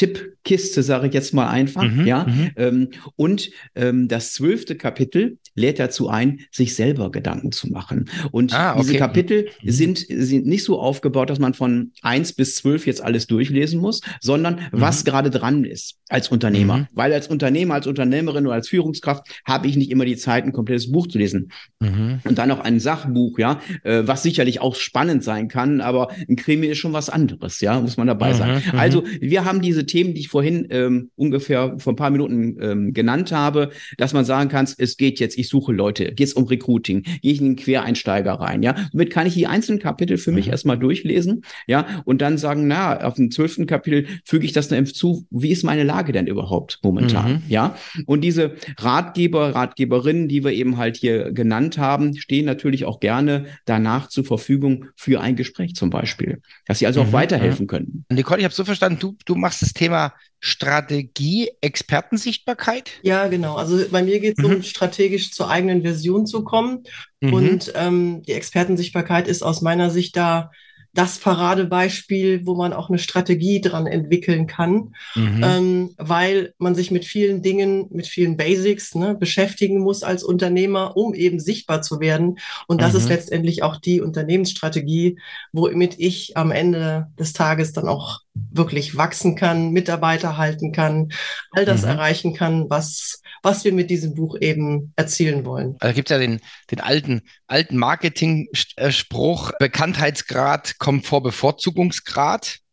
Tippkiste, 0.00 0.82
sage 0.82 1.08
ich 1.08 1.14
jetzt 1.14 1.34
mal 1.34 1.48
einfach, 1.48 1.82
mhm, 1.82 2.06
ja. 2.06 2.24
Mhm. 2.24 2.50
Ähm, 2.56 2.88
und 3.16 3.50
ähm, 3.74 4.08
das 4.08 4.32
zwölfte 4.32 4.74
Kapitel 4.74 5.36
lädt 5.54 5.78
dazu 5.78 6.08
ein, 6.08 6.40
sich 6.50 6.74
selber 6.74 7.10
Gedanken 7.10 7.52
zu 7.52 7.68
machen. 7.68 8.08
Und 8.30 8.54
ah, 8.54 8.72
okay. 8.72 8.80
diese 8.80 8.96
Kapitel 8.96 9.48
mhm. 9.62 9.70
sind, 9.70 9.98
sind 10.08 10.46
nicht 10.46 10.64
so 10.64 10.80
aufgebaut, 10.80 11.28
dass 11.28 11.38
man 11.38 11.52
von 11.52 11.92
eins 12.00 12.32
bis 12.32 12.54
zwölf 12.54 12.86
jetzt 12.86 13.02
alles 13.02 13.26
durchlesen 13.26 13.78
muss, 13.78 14.00
sondern 14.20 14.54
mhm. 14.54 14.60
was 14.72 15.04
gerade 15.04 15.28
dran 15.28 15.64
ist 15.64 15.96
als 16.08 16.28
Unternehmer. 16.28 16.78
Mhm. 16.78 16.86
Weil 16.92 17.12
als 17.12 17.28
Unternehmer, 17.28 17.74
als 17.74 17.86
Unternehmerin 17.86 18.46
oder 18.46 18.54
als 18.54 18.68
Führungskraft 18.68 19.26
habe 19.44 19.68
ich 19.68 19.76
nicht 19.76 19.90
immer 19.90 20.06
die 20.06 20.16
Zeit, 20.16 20.44
ein 20.44 20.52
komplettes 20.52 20.90
Buch 20.90 21.08
zu 21.08 21.18
lesen. 21.18 21.52
Mhm. 21.80 22.20
Und 22.24 22.38
dann 22.38 22.48
noch 22.48 22.60
ein 22.60 22.80
Sachbuch, 22.80 23.38
ja, 23.38 23.60
äh, 23.82 24.02
was 24.06 24.22
sicherlich 24.22 24.62
auch 24.62 24.76
spannend 24.76 25.22
sein 25.24 25.48
kann, 25.48 25.82
aber 25.82 26.08
ein 26.26 26.36
Krimi 26.36 26.68
ist 26.68 26.78
schon 26.78 26.94
was 26.94 27.10
anderes, 27.10 27.60
ja, 27.60 27.78
muss 27.80 27.98
man 27.98 28.06
dabei 28.06 28.32
sein. 28.32 28.62
Also 28.72 29.04
wir 29.20 29.44
haben 29.44 29.60
diese 29.60 29.84
Themen, 29.90 30.14
die 30.14 30.20
ich 30.20 30.28
vorhin 30.28 30.66
ähm, 30.70 31.10
ungefähr 31.16 31.74
vor 31.78 31.92
ein 31.92 31.96
paar 31.96 32.10
Minuten 32.10 32.56
ähm, 32.60 32.94
genannt 32.94 33.32
habe, 33.32 33.70
dass 33.98 34.12
man 34.12 34.24
sagen 34.24 34.48
kann, 34.48 34.68
es 34.78 34.96
geht 34.96 35.20
jetzt, 35.20 35.36
ich 35.36 35.48
suche 35.48 35.72
Leute, 35.72 36.12
geht 36.12 36.28
es 36.28 36.34
um 36.34 36.44
Recruiting, 36.44 37.02
gehe 37.02 37.32
ich 37.32 37.40
in 37.40 37.46
den 37.46 37.56
Quereinsteiger 37.56 38.34
rein, 38.34 38.62
ja. 38.62 38.74
Somit 38.92 39.10
kann 39.10 39.26
ich 39.26 39.34
die 39.34 39.46
einzelnen 39.46 39.80
Kapitel 39.80 40.16
für 40.16 40.32
mich 40.32 40.46
mhm. 40.46 40.52
erstmal 40.52 40.78
durchlesen, 40.78 41.42
ja, 41.66 42.02
und 42.04 42.22
dann 42.22 42.38
sagen, 42.38 42.68
na, 42.68 43.00
auf 43.00 43.14
dem 43.14 43.30
zwölften 43.30 43.66
Kapitel 43.66 44.06
füge 44.24 44.46
ich 44.46 44.52
das 44.52 44.68
dann 44.68 44.86
zu, 44.86 45.26
wie 45.30 45.50
ist 45.50 45.64
meine 45.64 45.84
Lage 45.84 46.12
denn 46.12 46.26
überhaupt 46.26 46.78
momentan, 46.82 47.32
mhm. 47.32 47.42
ja. 47.48 47.76
Und 48.06 48.22
diese 48.22 48.54
Ratgeber, 48.78 49.54
Ratgeberinnen, 49.54 50.28
die 50.28 50.44
wir 50.44 50.52
eben 50.52 50.76
halt 50.76 50.96
hier 50.96 51.32
genannt 51.32 51.78
haben, 51.78 52.16
stehen 52.16 52.46
natürlich 52.46 52.84
auch 52.84 53.00
gerne 53.00 53.46
danach 53.64 54.08
zur 54.08 54.24
Verfügung 54.24 54.86
für 54.96 55.20
ein 55.20 55.36
Gespräch 55.36 55.74
zum 55.74 55.90
Beispiel, 55.90 56.40
dass 56.66 56.78
sie 56.78 56.86
also 56.86 57.02
mhm. 57.02 57.08
auch 57.08 57.12
weiterhelfen 57.12 57.66
können. 57.66 58.04
Nicole, 58.10 58.38
ich 58.38 58.44
habe 58.44 58.54
so 58.54 58.64
verstanden, 58.64 58.98
du, 59.00 59.16
du 59.24 59.34
machst 59.34 59.62
das 59.62 59.72
Thema 59.80 60.12
Strategie, 60.40 61.50
Expertensichtbarkeit? 61.62 62.90
Ja, 63.02 63.28
genau. 63.28 63.56
Also 63.56 63.82
bei 63.90 64.02
mir 64.02 64.20
geht 64.20 64.38
es 64.38 64.44
mhm. 64.44 64.56
um 64.56 64.62
strategisch 64.62 65.32
zur 65.32 65.48
eigenen 65.48 65.80
Version 65.80 66.26
zu 66.26 66.44
kommen. 66.44 66.84
Mhm. 67.20 67.32
Und 67.32 67.72
ähm, 67.74 68.22
die 68.22 68.32
Expertensichtbarkeit 68.32 69.26
ist 69.26 69.42
aus 69.42 69.62
meiner 69.62 69.88
Sicht 69.88 70.16
da 70.16 70.50
das 70.92 71.18
Paradebeispiel, 71.18 72.46
wo 72.46 72.56
man 72.56 72.72
auch 72.72 72.88
eine 72.88 72.98
Strategie 72.98 73.60
dran 73.60 73.86
entwickeln 73.86 74.46
kann, 74.46 74.94
mhm. 75.14 75.44
ähm, 75.44 75.90
weil 75.96 76.54
man 76.58 76.74
sich 76.74 76.90
mit 76.90 77.04
vielen 77.04 77.42
Dingen, 77.42 77.86
mit 77.90 78.08
vielen 78.08 78.36
Basics 78.36 78.94
ne, 78.94 79.14
beschäftigen 79.14 79.78
muss 79.78 80.02
als 80.02 80.24
Unternehmer, 80.24 80.96
um 80.96 81.14
eben 81.14 81.38
sichtbar 81.38 81.82
zu 81.82 82.00
werden. 82.00 82.38
Und 82.66 82.82
das 82.82 82.92
mhm. 82.92 82.98
ist 82.98 83.08
letztendlich 83.08 83.62
auch 83.62 83.76
die 83.76 84.00
Unternehmensstrategie, 84.00 85.18
womit 85.52 85.94
ich 85.98 86.36
am 86.36 86.50
Ende 86.50 87.06
des 87.18 87.32
Tages 87.32 87.72
dann 87.72 87.86
auch 87.86 88.20
wirklich 88.34 88.96
wachsen 88.96 89.36
kann, 89.36 89.70
Mitarbeiter 89.70 90.36
halten 90.36 90.72
kann, 90.72 91.10
all 91.52 91.64
das 91.64 91.82
mhm. 91.82 91.88
erreichen 91.88 92.34
kann, 92.34 92.68
was, 92.68 93.19
was 93.42 93.64
wir 93.64 93.72
mit 93.72 93.90
diesem 93.90 94.14
Buch 94.14 94.36
eben 94.40 94.92
erzielen 94.96 95.44
wollen. 95.44 95.76
Also 95.80 95.94
gibt 95.94 96.10
es 96.10 96.14
ja 96.14 96.18
den, 96.18 96.40
den 96.70 96.80
alten, 96.80 97.22
alten 97.46 97.76
Marketing-Spruch, 97.76 99.52
Bekanntheitsgrad 99.58 100.78
kommt 100.78 101.06
vor 101.06 101.22
Bevorzugungsgrad. 101.22 102.58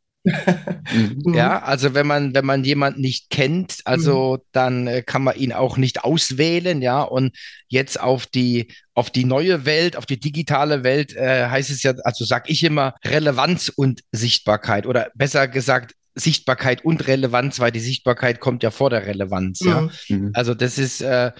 Mhm. 0.93 1.33
ja, 1.33 1.61
also 1.61 1.93
wenn 1.93 2.07
man, 2.07 2.33
wenn 2.33 2.45
man 2.45 2.63
jemanden 2.63 3.01
nicht 3.01 3.29
kennt, 3.29 3.79
also 3.85 4.37
mhm. 4.37 4.41
dann 4.51 4.87
äh, 4.87 5.01
kann 5.01 5.23
man 5.23 5.35
ihn 5.35 5.51
auch 5.53 5.77
nicht 5.77 6.03
auswählen, 6.03 6.81
ja. 6.81 7.01
Und 7.01 7.35
jetzt 7.67 7.99
auf 7.99 8.25
die, 8.25 8.73
auf 8.93 9.09
die 9.09 9.25
neue 9.25 9.65
Welt, 9.65 9.95
auf 9.97 10.05
die 10.05 10.19
digitale 10.19 10.83
Welt 10.83 11.15
äh, 11.15 11.47
heißt 11.47 11.69
es 11.69 11.83
ja, 11.83 11.93
also 12.03 12.25
sag 12.25 12.49
ich 12.49 12.63
immer, 12.63 12.95
Relevanz 13.05 13.69
und 13.69 14.01
Sichtbarkeit 14.11 14.85
oder 14.85 15.11
besser 15.15 15.47
gesagt, 15.47 15.93
Sichtbarkeit 16.19 16.83
und 16.83 17.07
Relevanz, 17.07 17.59
weil 17.59 17.71
die 17.71 17.79
Sichtbarkeit 17.79 18.39
kommt 18.39 18.63
ja 18.63 18.71
vor 18.71 18.89
der 18.89 19.05
Relevanz, 19.05 19.59
ja. 19.61 19.89
Mhm. 20.09 20.31
Also 20.33 20.53
das 20.53 20.77
ist 20.77 21.01
äh, 21.01 21.31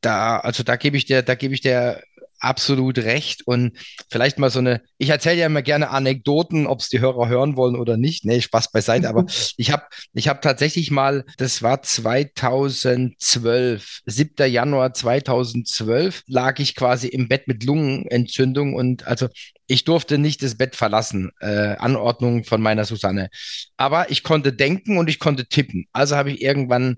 da, 0.00 0.38
also 0.38 0.62
da 0.62 0.76
gebe 0.76 0.96
ich 0.96 1.04
dir, 1.04 1.22
da 1.22 1.34
gebe 1.34 1.54
ich 1.54 1.60
dir 1.60 2.02
absolut 2.38 2.98
recht. 2.98 3.46
Und 3.46 3.76
vielleicht 4.10 4.38
mal 4.38 4.50
so 4.50 4.58
eine, 4.58 4.82
ich 5.00 5.08
erzähle 5.08 5.40
ja 5.40 5.46
immer 5.46 5.62
gerne 5.62 5.88
Anekdoten, 5.88 6.66
ob 6.66 6.80
es 6.80 6.90
die 6.90 7.00
Hörer 7.00 7.26
hören 7.26 7.56
wollen 7.56 7.74
oder 7.74 7.96
nicht. 7.96 8.26
Nee, 8.26 8.42
Spaß 8.42 8.70
beiseite. 8.70 9.08
Aber 9.08 9.24
ich 9.56 9.72
habe 9.72 9.84
ich 10.12 10.28
hab 10.28 10.42
tatsächlich 10.42 10.90
mal, 10.90 11.24
das 11.38 11.62
war 11.62 11.80
2012, 11.80 14.02
7. 14.04 14.52
Januar 14.52 14.92
2012, 14.92 16.24
lag 16.26 16.58
ich 16.58 16.76
quasi 16.76 17.08
im 17.08 17.28
Bett 17.28 17.48
mit 17.48 17.64
Lungenentzündung 17.64 18.74
und 18.74 19.06
also 19.06 19.28
ich 19.70 19.84
durfte 19.84 20.18
nicht 20.18 20.42
das 20.42 20.56
Bett 20.56 20.74
verlassen, 20.74 21.30
äh, 21.40 21.76
Anordnung 21.76 22.42
von 22.42 22.60
meiner 22.60 22.84
Susanne. 22.84 23.30
Aber 23.76 24.10
ich 24.10 24.24
konnte 24.24 24.52
denken 24.52 24.98
und 24.98 25.08
ich 25.08 25.20
konnte 25.20 25.46
tippen. 25.46 25.86
Also 25.92 26.16
habe 26.16 26.32
ich 26.32 26.42
irgendwann 26.42 26.96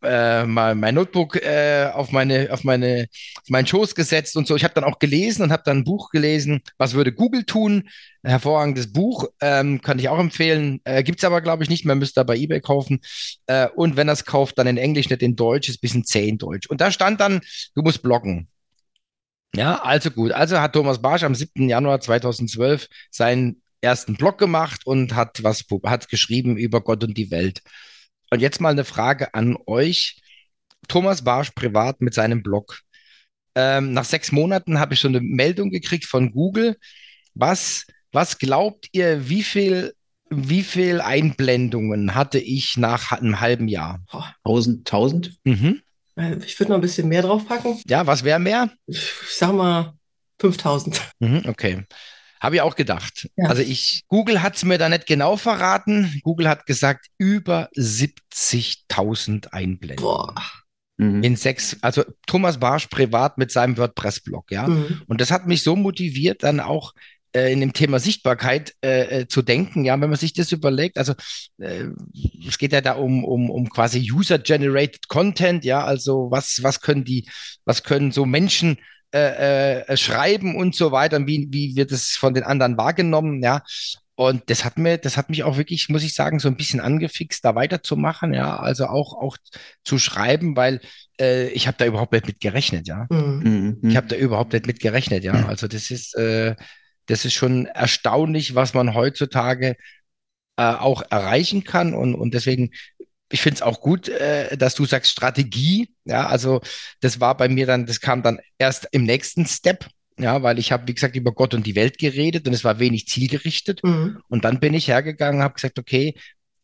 äh, 0.00 0.46
mal 0.46 0.76
mein 0.76 0.94
Notebook 0.94 1.42
äh, 1.42 1.90
auf 1.92 2.12
meine, 2.12 2.50
auf 2.52 2.62
meine, 2.62 3.06
auf 3.42 3.48
meinen 3.48 3.66
Schoß 3.66 3.96
gesetzt 3.96 4.36
und 4.36 4.46
so. 4.46 4.54
Ich 4.54 4.62
habe 4.62 4.74
dann 4.74 4.84
auch 4.84 5.00
gelesen 5.00 5.42
und 5.42 5.50
habe 5.50 5.64
dann 5.66 5.78
ein 5.78 5.84
Buch 5.84 6.10
gelesen. 6.10 6.60
Was 6.78 6.94
würde 6.94 7.12
Google 7.12 7.33
tun? 7.42 7.88
Ein 8.22 8.30
hervorragendes 8.30 8.92
Buch, 8.92 9.26
ähm, 9.40 9.80
kann 9.82 9.98
ich 9.98 10.08
auch 10.08 10.18
empfehlen. 10.18 10.80
Äh, 10.84 11.02
Gibt 11.02 11.18
es 11.18 11.24
aber, 11.24 11.40
glaube 11.40 11.62
ich, 11.62 11.68
nicht 11.68 11.84
mehr, 11.84 11.94
müsst 11.96 12.18
ihr 12.18 12.24
bei 12.24 12.36
eBay 12.36 12.60
kaufen. 12.60 13.00
Äh, 13.46 13.68
und 13.68 13.96
wenn 13.96 14.08
es 14.08 14.24
kauft, 14.24 14.58
dann 14.58 14.66
in 14.66 14.78
Englisch, 14.78 15.10
nicht 15.10 15.22
in 15.22 15.36
Deutsch, 15.36 15.68
ist 15.68 15.78
ein 15.78 15.80
bisschen 15.80 16.04
zäh 16.04 16.28
in 16.28 16.38
Deutsch. 16.38 16.68
Und 16.68 16.80
da 16.80 16.90
stand 16.90 17.20
dann, 17.20 17.40
du 17.74 17.82
musst 17.82 18.02
bloggen. 18.02 18.48
Ja, 19.54 19.82
also 19.82 20.10
gut. 20.10 20.32
Also 20.32 20.60
hat 20.60 20.72
Thomas 20.72 21.00
Barsch 21.00 21.22
am 21.22 21.34
7. 21.34 21.68
Januar 21.68 22.00
2012 22.00 22.88
seinen 23.10 23.62
ersten 23.80 24.16
Blog 24.16 24.38
gemacht 24.38 24.86
und 24.86 25.14
hat 25.14 25.44
was 25.44 25.64
hat 25.84 26.08
geschrieben 26.08 26.56
über 26.56 26.80
Gott 26.80 27.04
und 27.04 27.16
die 27.16 27.30
Welt. 27.30 27.62
Und 28.30 28.40
jetzt 28.40 28.60
mal 28.60 28.70
eine 28.70 28.84
Frage 28.84 29.34
an 29.34 29.56
euch. 29.66 30.20
Thomas 30.88 31.22
Barsch 31.22 31.50
privat 31.52 32.00
mit 32.00 32.14
seinem 32.14 32.42
Blog. 32.42 32.80
Ähm, 33.54 33.92
nach 33.92 34.04
sechs 34.04 34.32
Monaten 34.32 34.80
habe 34.80 34.94
ich 34.94 35.00
schon 35.00 35.14
eine 35.14 35.24
Meldung 35.24 35.70
gekriegt 35.70 36.06
von 36.06 36.32
Google. 36.32 36.76
Was, 37.34 37.86
was 38.12 38.38
glaubt 38.38 38.88
ihr, 38.92 39.28
wie 39.28 39.42
viel, 39.42 39.94
wie 40.30 40.62
viel 40.62 41.00
Einblendungen 41.00 42.14
hatte 42.14 42.38
ich 42.38 42.76
nach 42.76 43.12
einem 43.12 43.40
halben 43.40 43.68
Jahr? 43.68 44.00
1000? 44.44 44.88
1000? 44.88 45.34
Mhm. 45.44 45.80
Äh, 46.16 46.36
ich 46.44 46.58
würde 46.58 46.72
noch 46.72 46.78
ein 46.78 46.82
bisschen 46.82 47.08
mehr 47.08 47.22
draufpacken. 47.22 47.80
Ja, 47.86 48.06
was 48.06 48.24
wäre 48.24 48.38
mehr? 48.38 48.70
Ich 48.86 49.10
sag 49.30 49.52
mal 49.52 49.94
5000. 50.38 51.00
Mhm, 51.20 51.42
okay. 51.46 51.84
Habe 52.40 52.56
ich 52.56 52.62
auch 52.62 52.76
gedacht. 52.76 53.28
Ja. 53.36 53.48
Also 53.48 53.62
ich, 53.62 54.02
Google 54.08 54.42
hat 54.42 54.56
es 54.56 54.64
mir 54.64 54.76
da 54.76 54.88
nicht 54.88 55.06
genau 55.06 55.36
verraten. 55.36 56.20
Google 56.22 56.48
hat 56.48 56.66
gesagt, 56.66 57.06
über 57.16 57.70
70.000 57.74 59.48
Einblendungen. 59.48 59.96
Boah. 59.96 60.34
Mhm. 60.98 61.22
In 61.22 61.36
sechs, 61.36 61.76
also 61.80 62.04
Thomas 62.26 62.58
Barsch 62.60 62.86
privat 62.88 63.38
mit 63.38 63.50
seinem 63.50 63.76
WordPress-Blog, 63.76 64.50
ja. 64.50 64.68
Mhm. 64.68 65.02
Und 65.06 65.20
das 65.20 65.30
hat 65.30 65.46
mich 65.46 65.62
so 65.62 65.74
motiviert, 65.74 66.42
dann 66.42 66.60
auch 66.60 66.92
äh, 67.34 67.52
in 67.52 67.60
dem 67.60 67.72
Thema 67.72 67.98
Sichtbarkeit 67.98 68.74
äh, 68.82 69.20
äh, 69.20 69.28
zu 69.28 69.42
denken. 69.42 69.84
Ja, 69.84 70.00
wenn 70.00 70.10
man 70.10 70.18
sich 70.18 70.32
das 70.32 70.52
überlegt, 70.52 70.98
also 70.98 71.14
äh, 71.58 71.86
es 72.46 72.58
geht 72.58 72.72
ja 72.72 72.80
da 72.80 72.92
um, 72.92 73.24
um, 73.24 73.50
um 73.50 73.68
quasi 73.68 74.10
User-Generated 74.10 75.08
Content, 75.08 75.64
ja, 75.64 75.84
also 75.84 76.30
was, 76.30 76.62
was 76.62 76.80
können 76.80 77.04
die, 77.04 77.28
was 77.64 77.82
können 77.82 78.12
so 78.12 78.24
Menschen 78.24 78.78
äh, 79.12 79.80
äh, 79.80 79.96
schreiben 79.96 80.56
und 80.56 80.74
so 80.74 80.92
weiter, 80.92 81.26
wie, 81.26 81.48
wie 81.50 81.76
wird 81.76 81.92
es 81.92 82.10
von 82.10 82.34
den 82.34 82.44
anderen 82.44 82.76
wahrgenommen, 82.76 83.42
ja. 83.42 83.62
Und 84.16 84.48
das 84.48 84.64
hat 84.64 84.78
mir, 84.78 84.96
das 84.96 85.16
hat 85.16 85.28
mich 85.28 85.42
auch 85.42 85.56
wirklich, 85.56 85.88
muss 85.88 86.04
ich 86.04 86.14
sagen, 86.14 86.38
so 86.38 86.46
ein 86.46 86.56
bisschen 86.56 86.78
angefixt, 86.78 87.44
da 87.44 87.56
weiterzumachen, 87.56 88.32
ja, 88.32 88.56
also 88.56 88.86
auch, 88.86 89.14
auch 89.14 89.36
zu 89.82 89.98
schreiben, 89.98 90.56
weil 90.56 90.80
äh, 91.20 91.48
ich 91.48 91.66
habe 91.66 91.76
da 91.78 91.84
überhaupt 91.84 92.12
nicht 92.12 92.28
mit 92.28 92.38
gerechnet, 92.38 92.86
ja. 92.86 93.06
Mhm. 93.10 93.80
Ich 93.82 93.96
habe 93.96 94.06
da 94.06 94.14
überhaupt 94.14 94.52
nicht 94.52 94.68
mit 94.68 94.78
gerechnet, 94.78 95.24
ja. 95.24 95.46
Also 95.46 95.66
das 95.66 95.90
ist, 95.90 96.14
äh, 96.14 96.54
das 97.06 97.24
ist 97.24 97.34
schon 97.34 97.66
erstaunlich, 97.66 98.54
was 98.54 98.74
man 98.74 98.94
heutzutage 98.94 99.76
äh, 100.56 100.62
auch 100.62 101.02
erreichen 101.10 101.64
kann. 101.64 101.94
Und, 101.94 102.14
und 102.14 102.34
deswegen, 102.34 102.70
ich 103.30 103.42
finde 103.42 103.56
es 103.56 103.62
auch 103.62 103.80
gut, 103.80 104.08
äh, 104.08 104.56
dass 104.56 104.74
du 104.74 104.84
sagst 104.84 105.10
Strategie. 105.10 105.90
Ja, 106.04 106.26
also 106.26 106.60
das 107.00 107.20
war 107.20 107.36
bei 107.36 107.48
mir 107.48 107.66
dann, 107.66 107.86
das 107.86 108.00
kam 108.00 108.22
dann 108.22 108.40
erst 108.58 108.88
im 108.92 109.04
nächsten 109.04 109.46
Step. 109.46 109.86
Ja, 110.16 110.44
weil 110.44 110.60
ich 110.60 110.70
habe, 110.70 110.86
wie 110.86 110.94
gesagt, 110.94 111.16
über 111.16 111.32
Gott 111.32 111.54
und 111.54 111.66
die 111.66 111.74
Welt 111.74 111.98
geredet 111.98 112.46
und 112.46 112.54
es 112.54 112.62
war 112.62 112.78
wenig 112.78 113.08
zielgerichtet. 113.08 113.82
Mhm. 113.82 114.20
Und 114.28 114.44
dann 114.44 114.60
bin 114.60 114.72
ich 114.72 114.86
hergegangen, 114.86 115.42
habe 115.42 115.54
gesagt, 115.54 115.76
okay, 115.76 116.14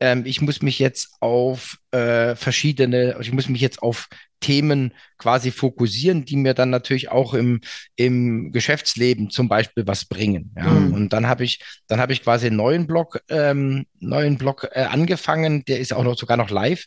ähm, 0.00 0.24
ich 0.24 0.40
muss 0.40 0.62
mich 0.62 0.78
jetzt 0.78 1.16
auf 1.20 1.78
äh, 1.90 2.34
verschiedene, 2.34 3.16
ich 3.20 3.32
muss 3.32 3.48
mich 3.48 3.60
jetzt 3.60 3.82
auf 3.82 4.08
Themen 4.40 4.94
quasi 5.18 5.50
fokussieren, 5.50 6.24
die 6.24 6.36
mir 6.36 6.54
dann 6.54 6.70
natürlich 6.70 7.10
auch 7.10 7.34
im, 7.34 7.60
im 7.96 8.52
Geschäftsleben 8.52 9.28
zum 9.28 9.48
Beispiel 9.48 9.86
was 9.86 10.06
bringen. 10.06 10.54
Ja. 10.56 10.64
Mhm. 10.64 10.94
Und 10.94 11.12
dann 11.12 11.26
habe 11.26 11.44
ich, 11.44 11.60
dann 11.86 12.00
habe 12.00 12.14
ich 12.14 12.22
quasi 12.22 12.46
einen 12.46 12.56
neuen 12.56 12.86
Blog, 12.86 13.20
ähm, 13.28 13.86
neuen 13.98 14.38
Blog 14.38 14.68
äh, 14.72 14.84
angefangen, 14.84 15.64
der 15.66 15.78
ist 15.80 15.92
auch 15.92 16.04
noch 16.04 16.18
sogar 16.18 16.38
noch 16.38 16.50
live. 16.50 16.86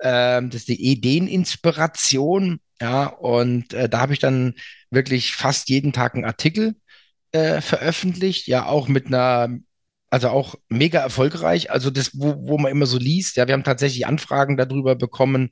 Ähm, 0.00 0.50
das 0.50 0.62
ist 0.62 0.68
die 0.68 0.90
Ideeninspiration. 0.90 2.58
Ja, 2.80 3.06
und 3.06 3.72
äh, 3.74 3.88
da 3.88 4.00
habe 4.00 4.12
ich 4.12 4.20
dann 4.20 4.54
wirklich 4.90 5.32
fast 5.32 5.68
jeden 5.68 5.92
Tag 5.92 6.14
einen 6.14 6.24
Artikel 6.24 6.76
äh, 7.32 7.60
veröffentlicht, 7.60 8.46
ja, 8.46 8.66
auch 8.66 8.88
mit 8.88 9.06
einer 9.06 9.48
also 10.10 10.28
auch 10.30 10.54
mega 10.68 11.00
erfolgreich. 11.00 11.70
Also 11.70 11.90
das, 11.90 12.10
wo, 12.14 12.34
wo 12.48 12.58
man 12.58 12.72
immer 12.72 12.86
so 12.86 12.98
liest, 12.98 13.36
ja, 13.36 13.46
wir 13.46 13.54
haben 13.54 13.64
tatsächlich 13.64 14.06
Anfragen 14.06 14.56
darüber 14.56 14.94
bekommen, 14.94 15.50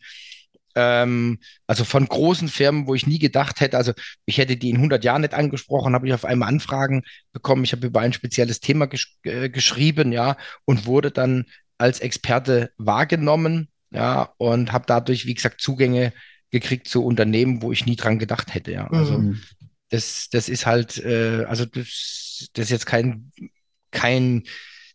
ähm, 0.77 1.39
also 1.67 1.85
von 1.85 2.07
großen 2.07 2.49
Firmen, 2.49 2.87
wo 2.87 2.95
ich 2.95 3.07
nie 3.07 3.19
gedacht 3.19 3.61
hätte, 3.61 3.77
also 3.79 3.93
ich 4.27 4.39
hätte 4.39 4.57
die 4.57 4.71
in 4.71 4.77
100 4.77 5.03
Jahren 5.05 5.23
nicht 5.23 5.35
angesprochen, 5.35 5.95
habe 5.95 6.07
ich 6.07 6.15
auf 6.15 6.25
einmal 6.25 6.51
Anfragen 6.51 7.03
bekommen. 7.33 7.65
Ich 7.65 7.73
habe 7.73 7.87
über 7.87 8.01
ein 8.01 8.13
spezielles 8.13 8.61
Thema 8.61 8.87
gesch 8.87 9.17
äh, 9.25 9.49
geschrieben, 9.49 10.13
ja, 10.13 10.37
und 10.65 10.87
wurde 10.87 11.11
dann 11.11 11.47
als 11.79 12.01
Experte 12.01 12.71
wahrgenommen, 12.77 13.69
ja, 13.91 14.35
und 14.37 14.73
habe 14.73 14.85
dadurch, 14.87 15.27
wie 15.27 15.35
gesagt, 15.35 15.61
Zugänge 15.61 16.13
gekriegt 16.51 16.89
zu 16.89 17.05
Unternehmen, 17.05 17.63
wo 17.63 17.73
ich 17.73 17.87
nie 17.87 17.97
dran 17.97 18.19
gedacht 18.19 18.55
hätte, 18.55 18.73
ja. 18.73 18.87
Also 18.89 19.19
mhm. 19.19 19.41
das, 19.89 20.29
das 20.31 20.49
ist 20.49 20.67
halt, 20.67 20.99
äh, 20.99 21.45
also 21.49 21.65
das, 21.65 22.49
das 22.53 22.67
ist 22.67 22.71
jetzt 22.71 22.87
kein 22.87 23.33
kein 23.97 24.45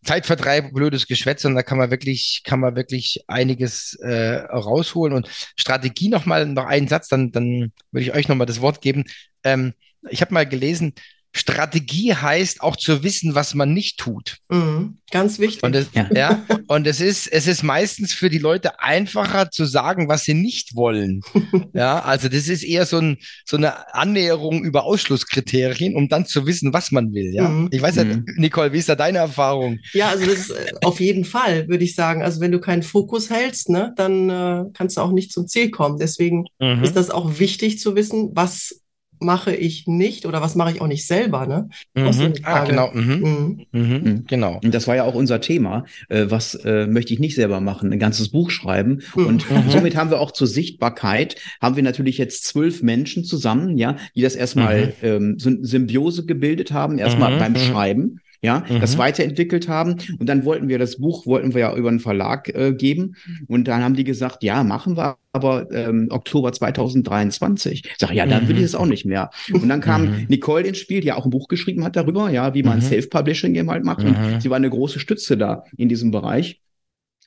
Zeitvertreib, 0.04 0.74
blödes 0.74 1.06
Geschwätz, 1.08 1.44
sondern 1.44 1.58
da 1.58 1.64
kann 1.64 1.78
man 1.78 1.92
wirklich, 1.92 2.42
kann 2.44 2.60
man 2.60 2.76
wirklich 2.76 3.24
einiges 3.28 3.94
äh, 4.02 4.38
rausholen. 4.38 5.14
Und 5.16 5.30
Strategie 5.56 6.10
nochmal, 6.10 6.46
noch 6.48 6.66
einen 6.66 6.88
Satz, 6.88 7.08
dann, 7.08 7.32
dann 7.32 7.72
würde 7.92 8.04
ich 8.04 8.14
euch 8.14 8.28
nochmal 8.28 8.48
das 8.48 8.62
Wort 8.62 8.82
geben. 8.82 9.06
Ähm, 9.44 9.74
ich 10.10 10.22
habe 10.22 10.34
mal 10.34 10.48
gelesen, 10.48 10.94
Strategie 11.34 12.14
heißt 12.14 12.62
auch 12.62 12.76
zu 12.76 13.04
wissen, 13.04 13.36
was 13.36 13.54
man 13.54 13.74
nicht 13.74 13.98
tut. 13.98 14.38
Mhm, 14.50 14.98
ganz 15.12 15.40
wichtig. 15.40 15.64
Und 15.64 15.76
es, 15.76 15.88
ja. 15.94 16.10
ja. 16.14 16.46
und 16.68 16.86
es 16.86 17.00
ist, 17.00 17.28
es 17.28 17.48
ist 17.48 17.64
meistens 17.64 18.14
für 18.14 18.30
die 18.30 18.38
Leute 18.38 18.80
einfacher 18.80 19.50
zu 19.50 19.64
sagen, 19.66 20.10
was 20.10 20.26
sie 20.26 20.34
nicht 20.34 20.76
wollen. 20.76 21.22
ja, 21.74 22.00
also 22.00 22.28
das 22.28 22.50
ist 22.50 22.64
eher 22.64 22.86
so, 22.86 22.98
ein, 22.98 23.18
so 23.46 23.56
eine 23.56 23.94
Annäherung 23.96 24.66
über 24.66 24.84
Ausschlusskriterien, 24.84 25.96
um 25.96 26.10
dann 26.10 26.26
zu 26.26 26.46
wissen, 26.46 26.74
was 26.74 26.92
man 26.92 27.14
will. 27.14 27.34
Ja, 27.34 27.48
mhm. 27.48 27.70
ich 27.72 27.82
weiß 27.82 27.96
ja, 27.96 28.04
mhm. 28.04 28.26
Nicole, 28.36 28.74
wie 28.74 28.80
ist 28.80 28.90
da 28.90 28.96
deine 28.96 29.20
Erfahrung? 29.20 29.80
Ja, 29.94 30.10
also 30.10 30.26
das 30.26 30.36
ist 30.36 30.50
äh, 30.50 30.74
auf 30.84 31.00
jeden 31.00 31.24
Fall, 31.24 31.70
würde 31.70 31.86
ich 31.86 31.96
sagen. 31.96 32.24
Also 32.24 32.42
wenn 32.42 32.52
du 32.52 32.60
keinen 32.60 32.84
Fokus 32.84 33.30
hältst, 33.30 33.70
ne, 33.70 33.94
dann 33.96 34.30
äh, 34.30 34.64
kannst 34.74 34.98
du 34.98 35.02
auch 35.02 35.14
nicht 35.14 35.32
zum 35.32 35.48
Ziel 35.48 35.72
kommen. 35.72 35.98
Deswegen 35.98 36.46
mhm. 36.60 36.84
ist 36.84 36.98
das 36.98 37.10
auch 37.10 37.40
wichtig 37.40 37.80
zu 37.80 37.96
wissen, 37.96 38.32
was 38.34 38.81
mache 39.22 39.56
ich 39.56 39.88
nicht 39.88 40.26
oder 40.26 40.42
was 40.42 40.56
mache 40.56 40.72
ich 40.72 40.82
auch 40.82 40.88
nicht 40.88 41.06
selber, 41.06 41.46
ne? 41.46 41.70
Mhm. 41.94 42.34
Ah, 42.44 42.66
genau. 42.66 42.92
Mhm. 42.94 43.66
Mhm. 43.72 43.82
Mhm. 43.82 44.24
Genau. 44.28 44.60
Und 44.64 44.74
das 44.74 44.88
war 44.88 44.96
ja 44.96 45.04
auch 45.04 45.16
unser 45.16 45.40
Thema. 45.42 45.86
Äh, 46.10 46.26
was 46.30 46.56
äh, 46.56 46.88
möchte 46.88 47.14
ich 47.14 47.20
nicht 47.20 47.36
selber 47.36 47.62
machen? 47.62 47.92
Ein 47.94 48.00
ganzes 48.00 48.30
Buch 48.30 48.50
schreiben. 48.50 49.02
Mhm. 49.16 49.26
Und 49.26 49.52
Mhm. 49.52 49.70
somit 49.70 49.96
haben 49.96 50.10
wir 50.10 50.20
auch 50.20 50.32
zur 50.32 50.48
Sichtbarkeit, 50.48 51.36
haben 51.62 51.76
wir 51.76 51.84
natürlich 51.84 52.18
jetzt 52.18 52.46
zwölf 52.46 52.82
Menschen 52.82 53.24
zusammen, 53.24 53.78
ja, 53.78 53.98
die 54.16 54.22
das 54.22 54.36
erstmal 54.36 54.94
ähm, 55.02 55.36
so 55.40 55.50
eine 55.50 55.64
Symbiose 55.66 56.26
gebildet 56.26 56.72
haben, 56.72 56.98
erstmal 56.98 57.36
Mhm. 57.36 57.40
beim 57.40 57.52
Mhm. 57.54 57.58
Schreiben. 57.58 58.20
Ja, 58.44 58.64
das 58.80 58.96
Mhm. 58.96 59.00
weiterentwickelt 59.00 59.68
haben. 59.68 59.98
Und 60.20 60.28
dann 60.28 60.46
wollten 60.46 60.68
wir 60.68 60.80
das 60.80 60.98
Buch, 60.98 61.28
wollten 61.28 61.54
wir 61.54 61.62
ja 61.62 61.76
über 61.76 61.90
einen 61.90 62.00
Verlag 62.00 62.50
äh, 62.50 62.74
geben. 62.74 63.16
Und 63.48 63.68
dann 63.68 63.84
haben 63.84 63.96
die 63.96 64.04
gesagt, 64.04 64.42
ja, 64.42 64.64
machen 64.64 64.98
wir, 64.98 65.18
aber 65.32 65.72
ähm, 65.72 66.08
Oktober 66.10 66.52
2023. 66.52 67.84
Ich 67.86 67.98
sage, 68.00 68.16
ja, 68.16 68.26
dann 68.26 68.48
will 68.48 68.56
ich 68.56 68.62
Mhm. 68.62 68.66
es 68.66 68.76
auch 68.76 68.86
nicht 68.88 69.06
mehr. 69.06 69.30
Und 69.54 69.70
dann 69.70 69.80
kam 69.82 70.06
Mhm. 70.06 70.26
Nicole 70.28 70.68
ins 70.68 70.80
Spiel, 70.80 71.02
die 71.02 71.12
auch 71.12 71.26
ein 71.26 71.30
Buch 71.32 71.48
geschrieben 71.50 71.84
hat 71.84 71.96
darüber, 71.96 72.30
ja, 72.32 72.54
wie 72.54 72.64
man 72.64 72.78
Mhm. 72.80 72.82
Self-Publishing 72.84 73.54
eben 73.56 73.70
halt 73.70 73.84
macht. 73.86 74.02
Mhm. 74.04 74.16
Und 74.16 74.42
sie 74.42 74.50
war 74.50 74.58
eine 74.58 74.70
große 74.70 75.00
Stütze 75.00 75.38
da 75.38 75.64
in 75.78 75.88
diesem 75.90 76.10
Bereich. 76.12 76.60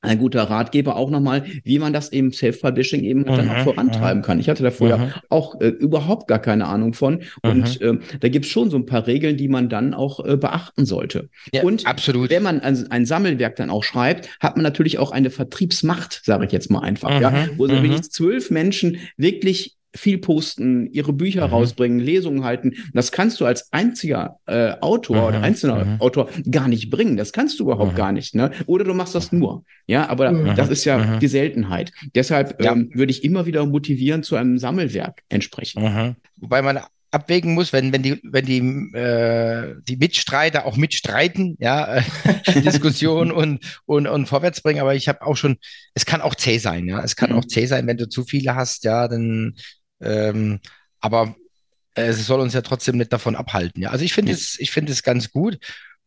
Ein 0.05 0.19
guter 0.19 0.43
Ratgeber 0.45 0.97
auch 0.97 1.11
nochmal, 1.11 1.45
wie 1.65 1.79
man 1.79 1.93
das 1.93 2.13
eben 2.13 2.33
Self-Publishing 2.33 3.03
eben 3.05 3.25
dann 3.25 3.47
Mhm. 3.47 3.51
auch 3.51 3.59
vorantreiben 3.65 4.23
kann. 4.23 4.39
Ich 4.41 4.49
hatte 4.49 4.63
da 4.63 4.71
vorher 4.71 4.99
Mhm. 4.99 5.13
auch 5.31 5.61
äh, 5.61 5.69
überhaupt 5.69 6.29
gar 6.29 6.39
keine 6.39 6.67
Ahnung 6.67 6.95
von. 6.95 7.21
Und 7.43 7.81
äh, 7.81 7.99
da 8.21 8.29
gibt 8.29 8.45
es 8.45 8.51
schon 8.51 8.71
so 8.71 8.77
ein 8.77 8.87
paar 8.87 9.07
Regeln, 9.07 9.37
die 9.37 9.49
man 9.49 9.69
dann 9.69 9.95
auch 9.95 10.25
äh, 10.25 10.37
beachten 10.37 10.87
sollte. 10.87 11.29
Ja, 11.53 11.63
Und 11.63 11.87
absolut. 11.87 12.31
wenn 12.31 12.43
man 12.43 12.61
ein, 12.61 12.91
ein 12.91 13.07
Sammelwerk 13.07 13.57
dann 13.57 13.71
auch 13.71 13.85
schreibt, 13.85 14.29
hat 14.41 14.57
man 14.57 14.63
natürlich 14.63 14.99
auch 14.99 15.11
eine 15.11 15.31
Vertriebsmacht, 15.31 16.23
sage 16.25 16.47
ich 16.47 16.53
jetzt 16.53 16.71
mal 16.71 16.81
einfach. 16.81 17.21
Ja, 17.21 17.31
Mhm, 17.31 17.51
wo 17.57 17.67
so 17.67 17.75
mhm. 17.75 17.83
wirklich 17.83 18.03
zwölf 18.11 18.51
Menschen 18.51 18.99
wirklich 19.17 19.77
viel 19.97 20.19
posten, 20.19 20.87
ihre 20.93 21.13
Bücher 21.13 21.47
Mhm. 21.47 21.53
rausbringen, 21.55 22.01
Lesungen 22.01 22.45
halten. 22.45 22.75
Das 22.93 23.13
kannst 23.13 23.41
du 23.41 23.47
als 23.47 23.73
einziger 23.73 24.39
äh, 24.47 24.73
Autor 24.81 25.17
Mhm, 25.17 25.23
oder 25.29 25.41
einzelner 25.43 25.85
mhm. 25.85 26.01
Autor 26.01 26.29
gar 26.51 26.69
nicht 26.69 26.91
bringen. 26.91 27.17
Das 27.17 27.33
kannst 27.33 27.61
du 27.61 27.65
überhaupt 27.65 27.93
Mhm. 27.93 27.97
gar 27.97 28.13
nicht. 28.13 28.35
Ne? 28.35 28.51
Oder 28.67 28.85
du 28.85 28.95
machst 28.95 29.15
das 29.15 29.31
nur. 29.33 29.65
Ja, 29.87 30.09
aber 30.09 30.33
Mhm. 30.33 30.55
das 30.57 30.69
ist 30.69 30.85
ja 30.85 30.99
Mhm. 30.99 31.21
die 31.21 31.29
Seltenheit. 31.29 31.93
Deshalb 32.15 32.61
Ja. 32.63 32.73
ähm, 32.73 32.91
würde 32.95 33.11
ich 33.13 33.23
immer 33.25 33.47
wieder 33.47 33.65
motivieren 33.67 34.23
zu 34.23 34.37
einem 34.37 34.59
Sammelwerk 34.59 35.23
entsprechend. 35.29 35.83
Mhm. 35.85 36.17
Wobei 36.39 36.63
man 36.63 36.81
abwägen 37.13 37.55
muss, 37.55 37.73
wenn, 37.73 37.93
wenn 37.93 38.03
die, 38.03 38.19
wenn 38.25 38.45
die, 38.45 38.59
äh, 38.99 39.77
die 39.87 39.97
Mitstreiter 39.97 40.67
auch 40.67 40.77
mitstreiten, 40.77 41.57
ja, 41.61 41.99
äh, 41.99 42.03
Diskussion 42.83 43.31
und, 43.31 43.61
und, 43.87 44.09
und 44.09 44.27
vorwärts 44.27 44.61
bringen. 44.63 44.81
Aber 44.81 44.97
ich 44.97 45.07
habe 45.07 45.23
auch 45.23 45.37
schon, 45.37 45.59
es 45.95 46.07
kann 46.07 46.21
auch 46.21 46.35
zäh 46.35 46.59
sein, 46.59 46.89
ja. 46.89 47.01
Es 47.05 47.15
kann 47.15 47.31
Mhm. 47.31 47.37
auch 47.39 47.45
zäh 47.45 47.67
sein, 47.67 47.87
wenn 47.87 47.99
du 47.99 48.09
zu 48.09 48.25
viele 48.25 48.57
hast, 48.57 48.83
ja, 48.83 49.07
dann, 49.07 49.55
ähm, 50.01 50.61
aber 51.01 51.35
äh, 51.95 52.07
es 52.07 52.27
soll 52.27 52.41
uns 52.41 52.55
ja 52.55 52.63
trotzdem 52.63 52.97
nicht 52.99 53.13
davon 53.13 53.37
abhalten, 53.37 53.83
ja. 53.83 53.91
Also 53.91 54.05
ich 54.05 54.13
finde 54.15 54.33
Ja. 54.33 54.37
es, 54.39 54.59
ich 54.59 54.71
finde 54.71 54.93
es 54.93 55.03
ganz 55.03 55.31
gut. 55.31 55.59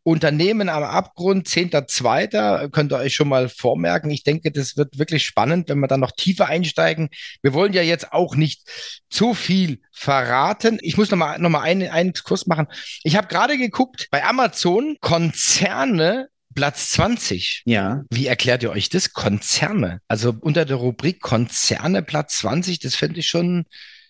Unternehmen 0.03 0.69
am 0.69 0.83
Abgrund, 0.83 1.49
10.2. 1.49 2.69
könnt 2.69 2.93
ihr 2.93 2.97
euch 2.97 3.13
schon 3.13 3.27
mal 3.27 3.49
vormerken. 3.49 4.09
Ich 4.09 4.23
denke, 4.23 4.53
das 4.53 4.77
wird 4.77 4.97
wirklich 4.97 5.25
spannend, 5.25 5.67
wenn 5.67 5.79
wir 5.79 5.87
dann 5.89 5.99
noch 5.99 6.11
tiefer 6.13 6.45
einsteigen. 6.47 7.09
Wir 7.41 7.53
wollen 7.53 7.73
ja 7.73 7.81
jetzt 7.81 8.13
auch 8.13 8.35
nicht 8.37 8.61
zu 9.09 9.33
viel 9.33 9.81
verraten. 9.91 10.79
Ich 10.81 10.95
muss 10.95 11.11
noch 11.11 11.17
mal, 11.17 11.37
noch 11.39 11.49
mal 11.49 11.59
einen, 11.59 11.89
einen 11.89 12.13
Kurs 12.13 12.47
machen. 12.47 12.67
Ich 13.03 13.17
habe 13.17 13.27
gerade 13.27 13.57
geguckt, 13.57 14.07
bei 14.09 14.23
Amazon 14.23 14.95
Konzerne 15.01 16.29
Platz 16.57 16.89
20. 16.89 17.61
Ja, 17.65 18.03
Wie 18.09 18.25
erklärt 18.25 18.63
ihr 18.63 18.71
euch 18.71 18.89
das? 18.89 19.13
Konzerne. 19.13 20.01
Also 20.07 20.33
unter 20.41 20.65
der 20.65 20.77
Rubrik 20.77 21.21
Konzerne 21.21 22.01
Platz 22.01 22.39
20, 22.39 22.79
das 22.79 22.95
finde 22.95 23.19
ich 23.19 23.27
schon, 23.27 23.65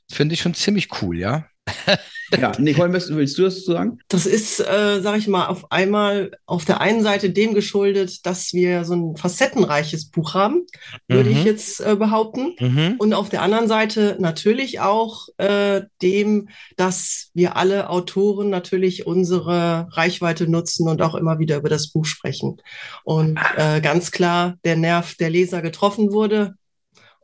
finde 0.09 0.33
ich 0.33 0.39
schon 0.39 0.53
ziemlich 0.53 1.01
cool, 1.01 1.19
ja. 1.19 1.49
Ja. 2.37 2.51
Nicole, 2.57 2.91
willst, 2.91 3.15
willst 3.15 3.37
du 3.37 3.43
das 3.43 3.63
sagen? 3.65 3.99
Das 4.07 4.25
ist, 4.25 4.59
äh, 4.59 5.01
sage 5.01 5.17
ich 5.19 5.27
mal, 5.27 5.47
auf 5.47 5.71
einmal 5.71 6.31
auf 6.45 6.65
der 6.65 6.81
einen 6.81 7.01
Seite 7.01 7.29
dem 7.29 7.53
geschuldet, 7.53 8.25
dass 8.25 8.53
wir 8.53 8.83
so 8.85 8.95
ein 8.95 9.17
facettenreiches 9.17 10.09
Buch 10.09 10.33
haben, 10.33 10.65
würde 11.07 11.29
ich 11.29 11.39
Mhm. 11.39 11.45
jetzt 11.45 11.79
äh, 11.79 11.95
behaupten. 11.95 12.55
Mhm. 12.59 12.95
Und 12.97 13.13
auf 13.13 13.29
der 13.29 13.41
anderen 13.41 13.67
Seite 13.67 14.17
natürlich 14.19 14.79
auch 14.79 15.27
äh, 15.37 15.81
dem, 16.01 16.49
dass 16.75 17.29
wir 17.33 17.55
alle 17.55 17.89
Autoren 17.89 18.49
natürlich 18.49 19.05
unsere 19.05 19.87
Reichweite 19.91 20.47
nutzen 20.49 20.87
und 20.89 21.01
auch 21.01 21.15
immer 21.15 21.39
wieder 21.39 21.57
über 21.57 21.69
das 21.69 21.91
Buch 21.91 22.05
sprechen. 22.05 22.57
Und 23.03 23.39
äh, 23.55 23.81
ganz 23.81 24.11
klar 24.11 24.55
der 24.63 24.75
Nerv 24.75 25.15
der 25.15 25.29
Leser 25.29 25.61
getroffen 25.61 26.11
wurde 26.11 26.55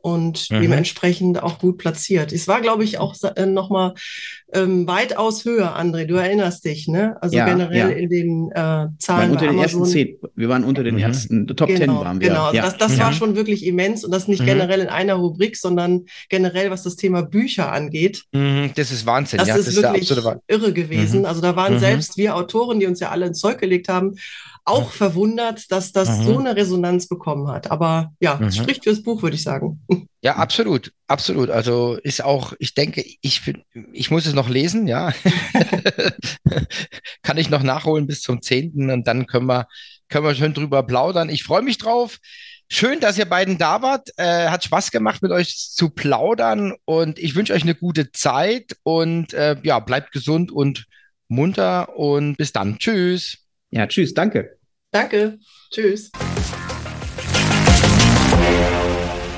und 0.04 0.50
Mhm. 0.50 0.60
dementsprechend 0.60 1.42
auch 1.42 1.58
gut 1.58 1.78
platziert. 1.78 2.30
Es 2.30 2.46
war, 2.46 2.60
glaube 2.60 2.84
ich, 2.84 2.98
auch 2.98 3.14
äh, 3.36 3.46
nochmal 3.46 3.94
ähm, 4.54 4.86
weitaus 4.86 5.44
höher, 5.44 5.76
André. 5.76 6.04
Du 6.06 6.14
erinnerst 6.14 6.64
dich, 6.64 6.88
ne? 6.88 7.16
Also 7.20 7.36
Ja, 7.36 7.44
generell 7.46 7.76
ja. 7.76 7.88
in 7.88 8.08
den 8.08 8.50
äh, 8.52 8.54
Wir 8.54 8.62
waren 8.62 8.96
Zahlen 8.98 9.30
unter 9.32 9.46
den 9.46 9.58
ersten 9.58 9.84
zehn. 9.84 10.16
Wir 10.34 10.48
waren 10.48 10.64
unter 10.64 10.82
den 10.84 10.94
Mhm. 10.94 11.00
ersten 11.00 11.46
Top 11.48 11.68
Ten 11.68 11.78
Genau, 11.80 12.04
waren 12.04 12.20
wir. 12.20 12.28
genau. 12.28 12.44
Also 12.44 12.56
ja. 12.56 12.62
das, 12.62 12.76
das 12.78 12.96
Ja. 12.96 13.04
war 13.04 13.12
schon 13.12 13.34
wirklich 13.36 13.66
immens 13.66 14.04
und 14.04 14.10
das 14.12 14.28
nicht 14.28 14.40
Mhm. 14.42 14.46
generell 14.46 14.80
in 14.80 14.88
einer 14.88 15.14
Rubrik, 15.14 15.56
sondern 15.56 16.04
generell, 16.28 16.70
was 16.70 16.82
das 16.84 16.96
Thema 16.96 17.22
Bücher 17.22 17.72
angeht. 17.72 18.24
Mhm. 18.32 18.70
Das 18.76 18.90
ist 18.90 19.04
Wahnsinn, 19.06 19.38
Das 19.38 19.48
ja. 19.48 19.56
ist 19.56 19.66
das 19.66 19.74
ist 19.76 19.82
wirklich 19.82 20.10
irre 20.48 20.72
gewesen. 20.72 21.20
Mhm. 21.20 21.24
Also 21.26 21.40
da 21.40 21.56
waren 21.56 21.74
Mhm. 21.74 21.78
selbst 21.80 22.16
wir 22.16 22.36
Autoren, 22.36 22.78
die 22.80 22.86
uns 22.86 23.00
ja 23.00 23.10
alle 23.10 23.26
ins 23.26 23.40
Zeug 23.40 23.58
gelegt 23.58 23.88
haben, 23.88 24.14
auch 24.66 24.92
verwundert, 24.92 25.70
dass 25.70 25.92
das 25.92 26.20
Mhm. 26.20 26.24
so 26.24 26.38
eine 26.38 26.56
Resonanz 26.56 27.06
bekommen 27.06 27.48
hat. 27.48 27.70
Aber 27.70 28.12
ja, 28.20 28.38
es 28.46 28.56
Mhm. 28.58 28.62
spricht 28.62 28.84
fürs 28.84 29.02
Buch, 29.02 29.22
würde 29.22 29.36
ich 29.36 29.42
sagen. 29.42 29.80
Ja, 30.22 30.36
absolut, 30.36 30.90
absolut. 31.06 31.50
Also 31.50 31.98
ist 32.02 32.24
auch, 32.24 32.54
ich 32.58 32.72
denke, 32.72 33.04
ich 33.20 33.44
bin, 33.44 33.58
ich 33.92 34.10
muss 34.10 34.24
es 34.24 34.32
noch 34.32 34.43
lesen, 34.48 34.86
ja. 34.86 35.12
Kann 37.22 37.38
ich 37.38 37.50
noch 37.50 37.62
nachholen 37.62 38.06
bis 38.06 38.22
zum 38.22 38.42
zehnten 38.42 38.90
und 38.90 39.06
dann 39.06 39.26
können 39.26 39.46
wir, 39.46 39.66
können 40.08 40.26
wir 40.26 40.34
schön 40.34 40.54
drüber 40.54 40.82
plaudern. 40.82 41.28
Ich 41.28 41.44
freue 41.44 41.62
mich 41.62 41.78
drauf. 41.78 42.18
Schön, 42.70 43.00
dass 43.00 43.18
ihr 43.18 43.26
beiden 43.26 43.58
da 43.58 43.82
wart. 43.82 44.08
Äh, 44.16 44.48
hat 44.48 44.64
Spaß 44.64 44.90
gemacht, 44.90 45.22
mit 45.22 45.30
euch 45.32 45.56
zu 45.56 45.90
plaudern 45.90 46.74
und 46.84 47.18
ich 47.18 47.34
wünsche 47.34 47.52
euch 47.52 47.62
eine 47.62 47.74
gute 47.74 48.10
Zeit 48.12 48.76
und 48.82 49.34
äh, 49.34 49.56
ja, 49.62 49.78
bleibt 49.80 50.12
gesund 50.12 50.50
und 50.50 50.86
munter 51.28 51.96
und 51.96 52.36
bis 52.36 52.52
dann. 52.52 52.78
Tschüss. 52.78 53.38
ja, 53.70 53.86
tschüss, 53.86 54.14
danke. 54.14 54.56
Danke. 54.90 55.38
Tschüss. 55.70 56.10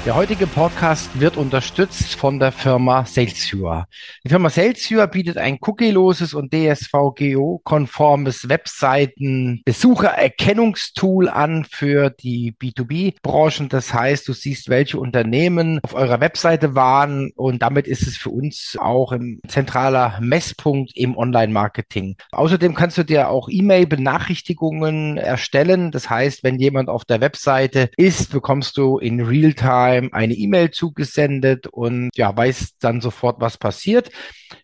Der 0.06 0.14
heutige 0.14 0.46
Podcast 0.46 1.18
wird 1.18 1.36
unterstützt 1.36 2.14
von 2.14 2.38
der 2.38 2.52
Firma 2.52 3.04
Salesviewer. 3.04 3.88
Die 4.22 4.28
Firma 4.28 4.50
Salesviewer 4.50 5.08
bietet 5.08 5.36
ein 5.36 5.58
cookieloses 5.60 6.32
und 6.32 6.54
DSVGO-konformes 6.54 8.48
Webseiten-Besuchererkennungstool 8.48 11.28
an 11.28 11.66
für 11.68 12.10
die 12.10 12.54
B2B-Branchen. 12.56 13.68
Das 13.68 13.92
heißt, 13.92 14.28
du 14.28 14.32
siehst, 14.32 14.68
welche 14.68 15.00
Unternehmen 15.00 15.80
auf 15.82 15.94
eurer 15.94 16.20
Webseite 16.20 16.76
waren 16.76 17.32
und 17.34 17.62
damit 17.62 17.88
ist 17.88 18.06
es 18.06 18.16
für 18.16 18.30
uns 18.30 18.76
auch 18.78 19.10
ein 19.10 19.40
zentraler 19.48 20.20
Messpunkt 20.20 20.92
im 20.94 21.16
Online-Marketing. 21.16 22.14
Außerdem 22.30 22.76
kannst 22.76 22.96
du 22.96 23.02
dir 23.02 23.28
auch 23.28 23.48
E-Mail-Benachrichtigungen 23.50 25.16
erstellen. 25.16 25.90
Das 25.90 26.08
heißt, 26.08 26.44
wenn 26.44 26.60
jemand 26.60 26.90
auf 26.90 27.04
der 27.04 27.20
Webseite 27.20 27.90
ist, 27.96 28.30
bekommst 28.30 28.76
du 28.76 28.98
in 28.98 29.20
Realtime 29.20 29.95
eine 30.12 30.35
E-Mail 30.35 30.70
zugesendet 30.70 31.66
und 31.66 32.11
ja, 32.14 32.37
weißt 32.37 32.76
dann 32.80 33.00
sofort, 33.00 33.40
was 33.40 33.59
passiert. 33.59 34.11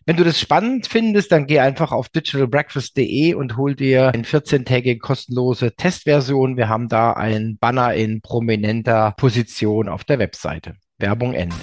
Wenn 0.05 0.17
du 0.17 0.23
das 0.23 0.39
spannend 0.39 0.87
findest, 0.87 1.31
dann 1.31 1.47
geh 1.47 1.59
einfach 1.59 1.91
auf 1.91 2.09
digitalbreakfast.de 2.09 3.33
und 3.33 3.57
hol 3.57 3.75
dir 3.75 4.13
eine 4.13 4.23
14-tägige 4.23 4.99
kostenlose 4.99 5.75
Testversion. 5.75 6.57
Wir 6.57 6.69
haben 6.69 6.87
da 6.87 7.13
ein 7.13 7.57
Banner 7.59 7.93
in 7.93 8.21
prominenter 8.21 9.13
Position 9.17 9.89
auf 9.89 10.03
der 10.03 10.19
Webseite. 10.19 10.75
Werbung 10.99 11.33
Ende. 11.33 11.55